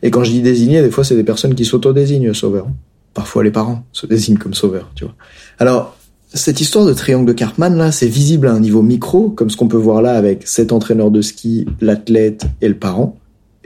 Et 0.02 0.10
quand 0.10 0.24
je 0.24 0.32
dis 0.32 0.42
désigner, 0.42 0.82
des 0.82 0.90
fois 0.90 1.04
c'est 1.04 1.16
des 1.16 1.24
personnes 1.24 1.54
qui 1.54 1.64
s'auto-désignent 1.64 2.34
sauveurs. 2.34 2.66
Parfois 3.14 3.44
les 3.44 3.50
parents 3.50 3.84
se 3.92 4.06
désignent 4.06 4.36
comme 4.36 4.54
sauveurs, 4.54 4.90
tu 4.94 5.04
vois. 5.04 5.14
Alors, 5.58 5.96
cette 6.34 6.60
histoire 6.60 6.84
de 6.84 6.92
triangle 6.92 7.26
de 7.26 7.32
Karpman, 7.32 7.70
là, 7.70 7.90
c'est 7.90 8.06
visible 8.06 8.48
à 8.48 8.52
un 8.52 8.60
niveau 8.60 8.82
micro, 8.82 9.30
comme 9.30 9.48
ce 9.50 9.56
qu'on 9.56 9.68
peut 9.68 9.78
voir 9.78 10.02
là 10.02 10.12
avec 10.12 10.46
cet 10.46 10.72
entraîneur 10.72 11.10
de 11.10 11.22
ski, 11.22 11.66
l'athlète 11.80 12.44
et 12.60 12.68
le 12.68 12.74
parent. 12.74 13.16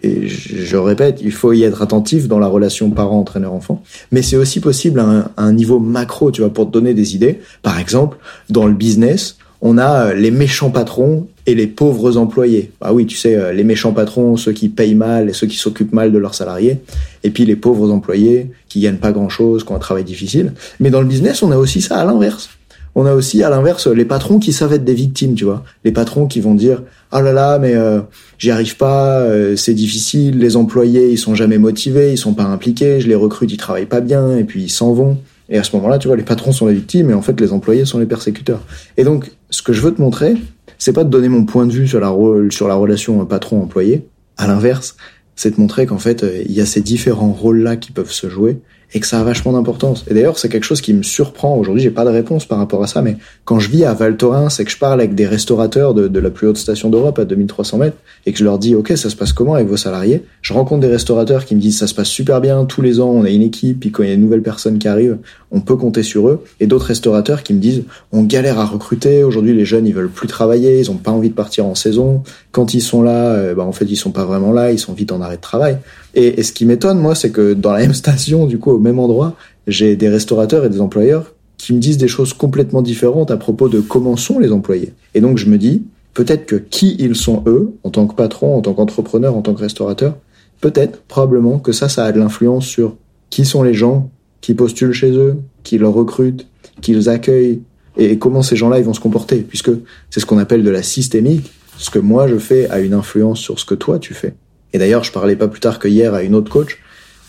Et 0.05 0.27
je, 0.27 0.77
répète, 0.77 1.21
il 1.23 1.31
faut 1.31 1.53
y 1.53 1.63
être 1.63 1.81
attentif 1.81 2.27
dans 2.27 2.41
la 2.41 2.49
relation 2.49 2.91
parent-entraîneur-enfant. 2.91 3.83
Mais 4.11 4.23
c'est 4.23 4.37
aussi 4.37 4.59
possible 4.59 4.99
à 4.99 5.05
un, 5.05 5.21
à 5.37 5.45
un, 5.45 5.53
niveau 5.53 5.79
macro, 5.79 6.33
tu 6.33 6.41
vois, 6.41 6.53
pour 6.53 6.67
te 6.67 6.73
donner 6.73 6.93
des 6.93 7.15
idées. 7.15 7.41
Par 7.63 7.79
exemple, 7.79 8.19
dans 8.51 8.67
le 8.67 8.75
business, 8.75 9.37
on 9.63 9.79
a 9.79 10.09
euh, 10.09 10.15
les 10.15 10.33
méchants 10.33 10.71
patrons 10.71 11.29
et 11.47 11.55
les 11.55 11.69
pauvres 11.69 12.17
employés. 12.19 12.73
Ah 12.81 12.93
oui, 12.93 13.07
tu 13.07 13.17
sais, 13.17 13.37
euh, 13.37 13.53
les 13.53 13.65
méchants 13.65 13.93
patrons, 13.93 14.37
ceux 14.37 14.53
qui 14.53 14.69
payent 14.69 14.97
mal 14.97 15.31
et 15.31 15.33
ceux 15.33 15.47
qui 15.47 15.57
s'occupent 15.57 15.93
mal 15.93 16.13
de 16.13 16.19
leurs 16.19 16.35
salariés, 16.35 16.79
et 17.23 17.31
puis 17.31 17.45
les 17.45 17.57
pauvres 17.57 17.91
employés 17.91 18.51
qui 18.69 18.81
gagnent 18.81 18.97
pas 18.97 19.13
grand-chose, 19.13 19.65
qui 19.65 19.73
ont 19.73 19.77
un 19.77 19.79
travail 19.79 20.05
difficile. 20.05 20.53
Mais 20.81 20.91
dans 20.91 21.01
le 21.01 21.07
business, 21.07 21.43
on 21.43 21.53
a 21.53 21.57
aussi 21.57 21.81
ça 21.81 21.97
à 21.99 22.05
l'inverse. 22.05 22.51
On 22.95 23.07
a 23.07 23.15
aussi 23.15 23.43
à 23.43 23.49
l'inverse 23.49 23.87
les 23.87 24.05
patrons 24.05 24.39
qui 24.39 24.53
savent 24.53 24.75
être 24.75 24.85
des 24.85 24.93
victimes, 24.93 25.35
tu 25.35 25.45
vois. 25.45 25.65
Les 25.83 25.93
patrons 25.93 26.27
qui 26.27 26.41
vont 26.41 26.55
dire 26.55 26.83
"Ah 27.11 27.23
là 27.23 27.33
là, 27.33 27.59
mais 27.59 27.75
euh, 27.75 28.01
j'y 28.39 28.51
arrive 28.51 28.77
pas, 28.77 29.27
c'est 29.57 29.73
difficile, 29.73 30.39
les 30.39 30.57
employés, 30.57 31.11
ils 31.11 31.19
sont 31.19 31.35
jamais 31.35 31.57
motivés, 31.57 32.13
ils 32.13 32.19
sont 32.19 32.35
pas 32.35 32.45
impliqués, 32.45 33.01
je 33.01 33.09
les 33.09 33.15
recrute, 33.15 33.51
ils 33.51 33.57
travaillent 33.57 33.87
pas 33.87 34.03
bien 34.03 34.37
et 34.37 34.45
puis 34.45 34.65
ils 34.65 34.71
s'en 34.71 34.93
vont." 34.93 35.17
Et 35.49 35.59
à 35.59 35.65
ce 35.65 35.77
moment-là, 35.77 35.99
tu 35.99 36.09
vois, 36.09 36.17
les 36.17 36.23
patrons 36.23 36.53
sont 36.53 36.67
les 36.67 36.75
victimes 36.75 37.11
et 37.11 37.15
en 37.15 37.21
fait, 37.21 37.39
les 37.39 37.53
employés 37.53 37.85
sont 37.85 37.99
les 37.99 38.07
persécuteurs. 38.07 38.63
Et 38.97 39.05
donc, 39.05 39.31
ce 39.53 39.63
que 39.63 39.73
je 39.73 39.81
veux 39.83 39.95
te 39.95 40.01
montrer, 40.01 40.35
c'est 40.79 40.93
pas 40.93 41.05
de 41.05 41.11
donner 41.11 41.29
mon 41.29 41.45
point 41.45 41.67
de 41.67 41.73
vue 41.73 41.87
sur 41.87 42.01
la, 42.01 42.13
sur 42.51 42.67
la 42.67 42.75
relation 42.75 43.25
patron-employé. 43.25 44.09
À 44.37 44.49
l'inverse, 44.49 44.97
c'est 45.37 45.55
de 45.55 45.61
montrer 45.61 45.87
qu'en 45.87 45.99
fait, 45.99 46.25
euh, 46.25 46.43
il 46.45 46.53
y 46.53 46.61
a 46.61 46.67
ces 46.67 46.81
différents 46.81 47.33
rôles-là 47.33 47.77
qui 47.77 47.93
peuvent 47.93 48.11
se 48.11 48.29
jouer 48.29 48.61
et 48.95 49.01
que 49.01 49.07
ça 49.07 49.21
a 49.21 49.25
vachement 49.25 49.53
d'importance. 49.53 50.05
Et 50.09 50.15
d'ailleurs, 50.15 50.39
c'est 50.39 50.49
quelque 50.49 50.65
chose 50.65 50.81
qui 50.81 50.93
me 50.95 51.03
surprend. 51.03 51.57
Aujourd'hui, 51.57 51.83
j'ai 51.83 51.91
pas 51.91 52.05
de 52.05 52.11
réponse 52.11 52.45
par 52.45 52.59
rapport 52.59 52.83
à 52.83 52.87
ça, 52.87 53.03
mais 53.03 53.17
quand 53.45 53.59
je 53.59 53.71
vis 53.71 53.85
à 53.85 53.95
Val 53.95 54.17
Thorens 54.17 54.51
c'est 54.51 54.65
que 54.65 54.71
je 54.71 54.79
parle 54.79 55.01
avec 55.01 55.15
des 55.15 55.27
restaurateurs 55.27 55.95
de, 55.95 56.09
de 56.09 56.21
la 56.21 56.31
plus 56.31 56.47
haute 56.49 56.59
station 56.59 56.91
d'Europe 56.91 57.19
à 57.19 57.25
2300 57.25 57.79
mètres 57.79 57.97
et 58.27 58.33
que 58.33 58.39
je 58.39 58.45
leur 58.45 58.59
dis, 58.59 58.75
OK, 58.75 58.93
ça 58.97 59.11
se 59.11 59.17
passe 59.17 59.33
comment 59.33 59.55
avec 59.55 59.69
vos 59.69 59.77
salariés? 59.77 60.23
Je 60.43 60.53
rencontre 60.53 60.81
des 60.81 60.89
restaurateurs 60.89 61.45
qui 61.45 61.55
me 61.55 61.61
disent, 61.61 61.79
ça 61.79 61.87
se 61.87 61.95
passe 61.95 62.09
super 62.09 62.41
bien 62.41 62.65
tous 62.65 62.83
les 62.83 63.01
ans, 63.01 63.09
on 63.09 63.25
a 63.25 63.31
une 63.31 63.43
équipe, 63.43 63.81
puis 63.81 63.91
quand 63.91 64.03
il 64.03 64.09
y 64.09 64.13
a 64.13 64.15
une 64.15 64.21
nouvelle 64.21 64.43
personne 64.43 64.79
qui 64.79 64.89
arrive, 64.89 65.19
on 65.51 65.61
peut 65.61 65.77
compter 65.77 66.03
sur 66.03 66.29
eux. 66.29 66.45
Et 66.61 66.67
d'autres 66.67 66.87
restaurateurs 66.87 67.43
qui 67.43 67.55
me 67.55 67.61
disent, 67.61 67.85
on 68.11 68.23
galère 68.23 68.59
à 68.59 68.65
recruter. 68.65 69.23
Aujourd'hui, 69.23 69.55
les 69.55 69.65
jeunes, 69.65 69.87
ils 69.87 69.95
veulent 69.95 70.11
plus 70.11 70.29
travailler, 70.29 70.81
ils 70.81 70.91
ont 70.91 70.97
pas 70.97 71.11
envie 71.11 71.29
de 71.29 71.35
partir 71.35 71.67
en 71.67 71.75
saison. 71.75 72.23
Quand 72.53 72.75
ils 72.75 72.81
sont 72.81 73.03
là, 73.03 73.33
euh, 73.33 73.55
bah, 73.55 73.65
en 73.65 73.73
fait, 73.73 73.85
ils 73.85 73.97
sont 73.97 74.13
pas 74.13 74.25
vraiment 74.25 74.53
là, 74.53 74.73
ils 74.73 74.79
sont 74.79 74.95
vite 74.95 75.13
en 75.13 75.21
arrêt 75.21 75.37
de 75.37 75.43
travail. 75.43 75.79
Et, 76.15 76.41
et 76.41 76.43
ce 76.43 76.53
qui 76.53 76.65
m'étonne, 76.65 76.99
moi, 76.99 77.15
c'est 77.15 77.31
que 77.31 77.53
dans 77.53 77.73
la 77.73 77.81
même 77.81 77.95
station, 77.95 78.47
du 78.47 78.59
coup, 78.59 78.79
même 78.83 78.99
endroit, 78.99 79.35
j'ai 79.67 79.97
des 79.97 80.09
restaurateurs 80.09 80.65
et 80.65 80.69
des 80.69 80.81
employeurs 80.81 81.35
qui 81.57 81.73
me 81.73 81.79
disent 81.79 81.99
des 81.99 82.09
choses 82.09 82.33
complètement 82.33 82.83
différentes 82.83 83.31
à 83.31 83.37
propos 83.37 83.69
de 83.69 83.81
comment 83.81 84.17
sont 84.17 84.39
les 84.39 84.53
employés. 84.53 84.93
Et 85.15 85.21
donc, 85.21 85.39
je 85.39 85.47
me 85.47 85.59
dis, 85.59 85.85
peut-être 86.13 86.47
que 86.47 86.57
qui 86.57 86.97
ils 86.99 87.17
sont 87.17 87.43
eux, 87.47 87.73
en 87.85 87.91
tant 87.91 88.07
que 88.07 88.15
patron, 88.15 88.57
en 88.57 88.61
tant 88.63 88.75
qu'entrepreneur, 88.75 89.37
en 89.37 89.43
tant 89.43 89.55
que 89.55 89.61
restaurateur, 89.61 90.17
peut-être, 90.61 91.03
probablement, 91.03 91.59
que 91.59 91.73
ça, 91.73 91.89
ça 91.89 92.05
a 92.05 92.13
de 92.13 92.19
l'influence 92.19 92.67
sur 92.67 92.97
qui 93.31 93.45
sont 93.45 93.63
les 93.63 93.75
gens 93.75 94.11
qui 94.41 94.55
postulent 94.55 94.93
chez 94.93 95.13
eux, 95.13 95.37
qui 95.63 95.79
leur 95.79 95.93
recrutent, 95.93 96.47
qui 96.81 96.95
les 96.95 97.09
accueillent, 97.09 97.61
et 97.97 98.19
comment 98.19 98.43
ces 98.43 98.57
gens-là 98.57 98.79
ils 98.79 98.85
vont 98.85 98.95
se 98.95 99.01
comporter, 99.01 99.39
puisque 99.39 99.71
c'est 100.11 100.21
ce 100.21 100.27
qu'on 100.27 100.39
appelle 100.39 100.65
de 100.65 100.71
la 100.71 100.83
systémique. 100.83 101.53
Ce 101.79 101.91
que 101.91 101.99
moi 101.99 102.27
je 102.29 102.37
fais 102.37 102.69
a 102.71 102.81
une 102.81 102.95
influence 102.95 103.39
sur 103.39 103.59
ce 103.59 103.65
que 103.65 103.75
toi 103.75 103.99
tu 103.99 104.15
fais. 104.15 104.35
Et 104.73 104.79
d'ailleurs, 104.79 105.05
je 105.05 105.13
parlais 105.13 105.37
pas 105.37 105.49
plus 105.49 105.61
tard 105.61 105.79
que 105.79 105.89
hier 105.89 106.15
à 106.15 106.23
une 106.23 106.35
autre 106.35 106.51
coach 106.51 106.79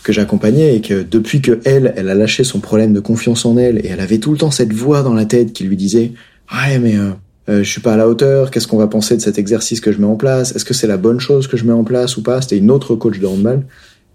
que 0.04 0.12
j'accompagnais 0.12 0.76
et 0.76 0.80
que 0.80 1.02
depuis 1.02 1.40
que 1.40 1.58
elle, 1.64 1.92
elle 1.96 2.08
a 2.08 2.14
lâché 2.14 2.44
son 2.44 2.60
problème 2.60 2.92
de 2.92 3.00
confiance 3.00 3.44
en 3.44 3.56
elle 3.56 3.78
et 3.78 3.88
elle 3.88 4.00
avait 4.00 4.18
tout 4.18 4.30
le 4.30 4.38
temps 4.38 4.52
cette 4.52 4.72
voix 4.72 5.02
dans 5.02 5.14
la 5.14 5.24
tête 5.24 5.52
qui 5.52 5.64
lui 5.64 5.76
disait 5.76 6.12
ouais 6.52 6.78
mais 6.78 6.96
euh, 6.96 7.10
euh, 7.48 7.62
je 7.62 7.70
suis 7.70 7.80
pas 7.80 7.94
à 7.94 7.96
la 7.96 8.08
hauteur, 8.08 8.50
qu'est-ce 8.50 8.66
qu'on 8.66 8.78
va 8.78 8.86
penser 8.86 9.16
de 9.16 9.22
cet 9.22 9.38
exercice 9.38 9.80
que 9.80 9.92
je 9.92 9.98
mets 9.98 10.06
en 10.06 10.16
place, 10.16 10.54
est-ce 10.54 10.64
que 10.64 10.74
c'est 10.74 10.86
la 10.86 10.96
bonne 10.96 11.20
chose 11.20 11.48
que 11.48 11.56
je 11.56 11.64
mets 11.64 11.72
en 11.72 11.84
place 11.84 12.16
ou 12.16 12.22
pas 12.22 12.40
C'était 12.40 12.58
une 12.58 12.70
autre 12.70 12.94
coach 12.94 13.18
de 13.18 13.26
handball. 13.26 13.64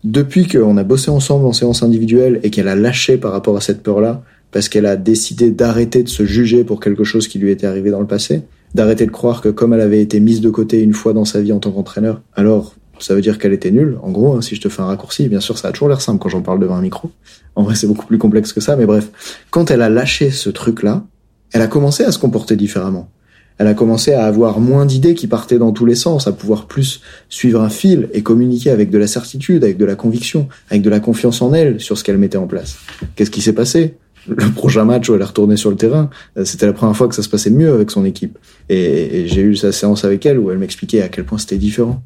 Depuis 0.04 0.48
qu'on 0.48 0.78
a 0.78 0.84
bossé 0.84 1.12
ensemble 1.12 1.46
en 1.46 1.54
séance 1.54 1.84
individuelle 1.84 2.40
et 2.44 2.50
qu'elle 2.50 2.68
a 2.68 2.76
lâché 2.76 3.18
par 3.18 3.32
rapport 3.32 3.58
à 3.58 3.62
cette 3.62 3.84
peur-là, 3.84 4.24
parce 4.52 4.70
qu'elle 4.70 4.86
a 4.86 4.96
décidé 4.96 5.52
d'arrêter 5.52 6.02
de 6.02 6.10
se 6.10 6.26
juger 6.26 6.64
pour 6.64 6.80
quelque 6.80 7.04
chose 7.04 7.28
qui 7.28 7.38
lui 7.38 7.52
était 7.52 7.68
arrivé 7.68 7.92
dans 7.92 8.00
le 8.00 8.08
passé, 8.08 8.44
d'arrêter 8.74 9.06
de 9.06 9.12
croire 9.12 9.42
que 9.42 9.50
comme 9.50 9.74
elle 9.74 9.82
avait 9.82 10.02
été 10.02 10.20
mise 10.20 10.42
de 10.42 10.50
côté 10.50 10.82
une 10.82 10.94
fois 10.94 11.14
dans 11.14 11.26
sa 11.26 11.42
vie 11.42 11.52
en 11.52 11.60
tant 11.60 11.72
qu'entraîneur, 11.72 12.22
alors 12.36 12.76
ça 13.04 13.16
veut 13.16 13.22
dire 13.22 13.38
qu'elle 13.38 13.54
était 13.54 13.72
nulle. 13.72 13.98
En 14.02 14.12
gros, 14.12 14.34
hein, 14.36 14.42
si 14.42 14.56
je 14.56 14.62
te 14.62 14.70
fais 14.70 14.82
un 14.82 14.86
raccourci, 14.86 15.28
bien 15.28 15.40
sûr, 15.40 15.58
ça 15.58 15.70
a 15.70 15.72
toujours 15.72 15.90
l'air 15.90 16.02
simple 16.02 16.20
quand 16.20 16.30
j'en 16.30 16.42
parle 16.42 16.60
devant 16.60 16.76
un 16.76 16.82
micro. 16.82 17.12
En 17.56 17.64
vrai, 17.64 17.76
c'est 17.76 17.88
beaucoup 17.88 18.06
plus 18.06 18.18
complexe 18.18 18.54
que 18.54 18.62
ça, 18.62 18.76
mais 18.76 18.86
bref. 18.86 19.10
Quand 19.50 19.72
elle 19.72 19.82
a 19.82 19.90
lâché 19.90 20.32
ce 20.32 20.50
truc-là, 20.50 21.04
elle 21.52 21.62
a 21.62 21.68
commencé 21.68 22.04
à 22.04 22.12
se 22.12 22.20
comporter 22.20 22.56
différemment. 22.56 23.10
Elle 23.58 23.68
a 23.68 23.74
commencé 23.74 24.14
à 24.14 24.26
avoir 24.26 24.62
moins 24.62 24.86
d'idées 24.86 25.16
qui 25.16 25.28
partaient 25.28 25.58
dans 25.58 25.74
tous 25.74 25.86
les 25.86 25.96
sens, 25.96 26.28
à 26.28 26.32
pouvoir 26.32 26.66
plus 26.66 27.02
suivre 27.28 27.62
un 27.62 27.70
fil 27.70 28.08
et 28.14 28.24
communiquer 28.24 28.70
avec 28.70 28.90
de 28.90 28.98
la 28.98 29.08
certitude, 29.08 29.66
avec 29.66 29.76
de 29.78 29.84
la 29.84 29.96
conviction, 29.96 30.48
avec 30.70 30.82
de 30.82 30.90
la 30.90 31.02
confiance 31.02 31.42
en 31.42 31.54
elle 31.54 31.82
sur 31.82 31.98
ce 31.98 32.06
qu'elle 32.06 32.18
mettait 32.18 32.38
en 32.38 32.48
place. 32.48 32.78
Qu'est-ce 33.16 33.32
qui 33.32 33.42
s'est 33.42 33.54
passé? 33.54 33.96
Le 34.28 34.50
prochain 34.52 34.86
match 34.86 35.10
où 35.10 35.16
elle 35.16 35.22
est 35.22 35.26
retournée 35.26 35.58
sur 35.58 35.72
le 35.72 35.76
terrain, 35.76 36.10
euh, 36.38 36.46
c'était 36.46 36.68
la 36.68 36.74
première 36.74 36.96
fois 36.96 37.08
que 37.08 37.16
ça 37.16 37.24
se 37.24 37.30
passait 37.30 37.50
mieux 37.50 37.74
avec 37.74 37.92
son 37.92 38.06
équipe. 38.06 38.38
Et, 38.70 39.22
et 39.22 39.28
j'ai 39.28 39.42
eu 39.42 39.56
sa 39.56 39.72
séance 39.72 40.06
avec 40.06 40.26
elle 40.26 40.40
où 40.40 40.52
elle 40.52 40.58
m'expliquait 40.58 41.02
à 41.02 41.10
quel 41.10 41.26
point 41.26 41.38
c'était 41.38 41.58
différent. 41.58 42.02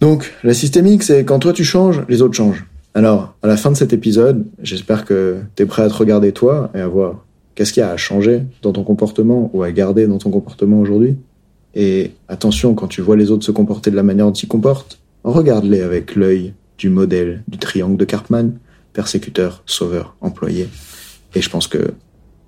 Donc, 0.00 0.32
la 0.44 0.54
systémique, 0.54 1.02
c'est 1.02 1.24
quand 1.24 1.38
toi 1.38 1.52
tu 1.52 1.64
changes, 1.64 2.02
les 2.08 2.22
autres 2.22 2.34
changent. 2.34 2.66
Alors, 2.94 3.34
à 3.42 3.46
la 3.46 3.56
fin 3.56 3.70
de 3.70 3.76
cet 3.76 3.92
épisode, 3.92 4.46
j'espère 4.62 5.04
que 5.04 5.38
tu 5.54 5.62
es 5.62 5.66
prêt 5.66 5.82
à 5.82 5.88
te 5.88 5.94
regarder 5.94 6.32
toi 6.32 6.70
et 6.74 6.80
à 6.80 6.88
voir 6.88 7.24
qu'est-ce 7.54 7.72
qu'il 7.72 7.82
y 7.82 7.84
a 7.84 7.90
à 7.90 7.96
changer 7.96 8.42
dans 8.62 8.72
ton 8.72 8.84
comportement 8.84 9.50
ou 9.52 9.62
à 9.62 9.70
garder 9.72 10.06
dans 10.06 10.18
ton 10.18 10.30
comportement 10.30 10.80
aujourd'hui. 10.80 11.16
Et 11.74 12.12
attention, 12.28 12.74
quand 12.74 12.88
tu 12.88 13.02
vois 13.02 13.16
les 13.16 13.30
autres 13.30 13.44
se 13.44 13.52
comporter 13.52 13.90
de 13.90 13.96
la 13.96 14.02
manière 14.02 14.26
dont 14.26 14.32
ils 14.32 14.48
comportent, 14.48 14.98
regarde-les 15.24 15.82
avec 15.82 16.14
l'œil 16.14 16.54
du 16.78 16.88
modèle 16.88 17.42
du 17.48 17.58
triangle 17.58 17.96
de 17.96 18.04
Karpman, 18.04 18.52
persécuteur, 18.92 19.62
sauveur, 19.66 20.16
employé. 20.20 20.68
Et 21.34 21.42
je 21.42 21.50
pense 21.50 21.66
que 21.66 21.92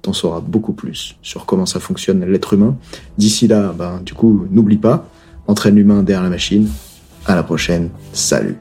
t'en 0.01 0.13
sauras 0.13 0.41
beaucoup 0.41 0.73
plus 0.73 1.17
sur 1.23 1.45
comment 1.45 1.67
ça 1.67 1.81
fonctionne 1.81 2.25
l'être 2.25 2.55
humain. 2.55 2.77
D'ici 3.19 3.49
là, 3.49 3.75
ben, 3.77 4.01
du 4.05 4.15
coup, 4.15 4.47
n'oublie 4.51 4.79
pas, 4.79 5.09
entraîne 5.47 5.75
l'humain 5.77 6.03
derrière 6.03 6.23
la 6.23 6.31
machine, 6.31 6.69
à 7.29 7.37
la 7.37 7.43
prochaine. 7.43 7.91
Salut. 8.12 8.57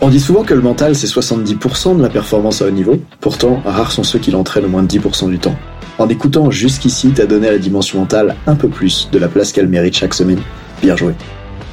On 0.00 0.08
dit 0.08 0.20
souvent 0.20 0.44
que 0.44 0.54
le 0.54 0.60
mental 0.60 0.94
c'est 0.94 1.08
70% 1.08 1.96
de 1.96 2.02
la 2.02 2.08
performance 2.08 2.62
à 2.62 2.66
haut 2.66 2.70
niveau, 2.70 3.00
pourtant 3.20 3.60
rares 3.64 3.90
sont 3.90 4.04
ceux 4.04 4.20
qui 4.20 4.30
l'entraînent 4.30 4.66
au 4.66 4.68
moins 4.68 4.84
de 4.84 4.88
10% 4.88 5.28
du 5.30 5.38
temps. 5.38 5.56
En 5.98 6.08
écoutant 6.08 6.50
jusqu'ici, 6.50 7.10
t'as 7.14 7.26
donné 7.26 7.48
à 7.48 7.52
la 7.52 7.58
dimension 7.58 7.98
mentale 8.00 8.36
un 8.46 8.54
peu 8.54 8.68
plus 8.68 9.08
de 9.10 9.18
la 9.18 9.28
place 9.28 9.50
qu'elle 9.50 9.68
mérite 9.68 9.96
chaque 9.96 10.14
semaine. 10.14 10.40
Bien 10.82 10.94
joué. 10.94 11.14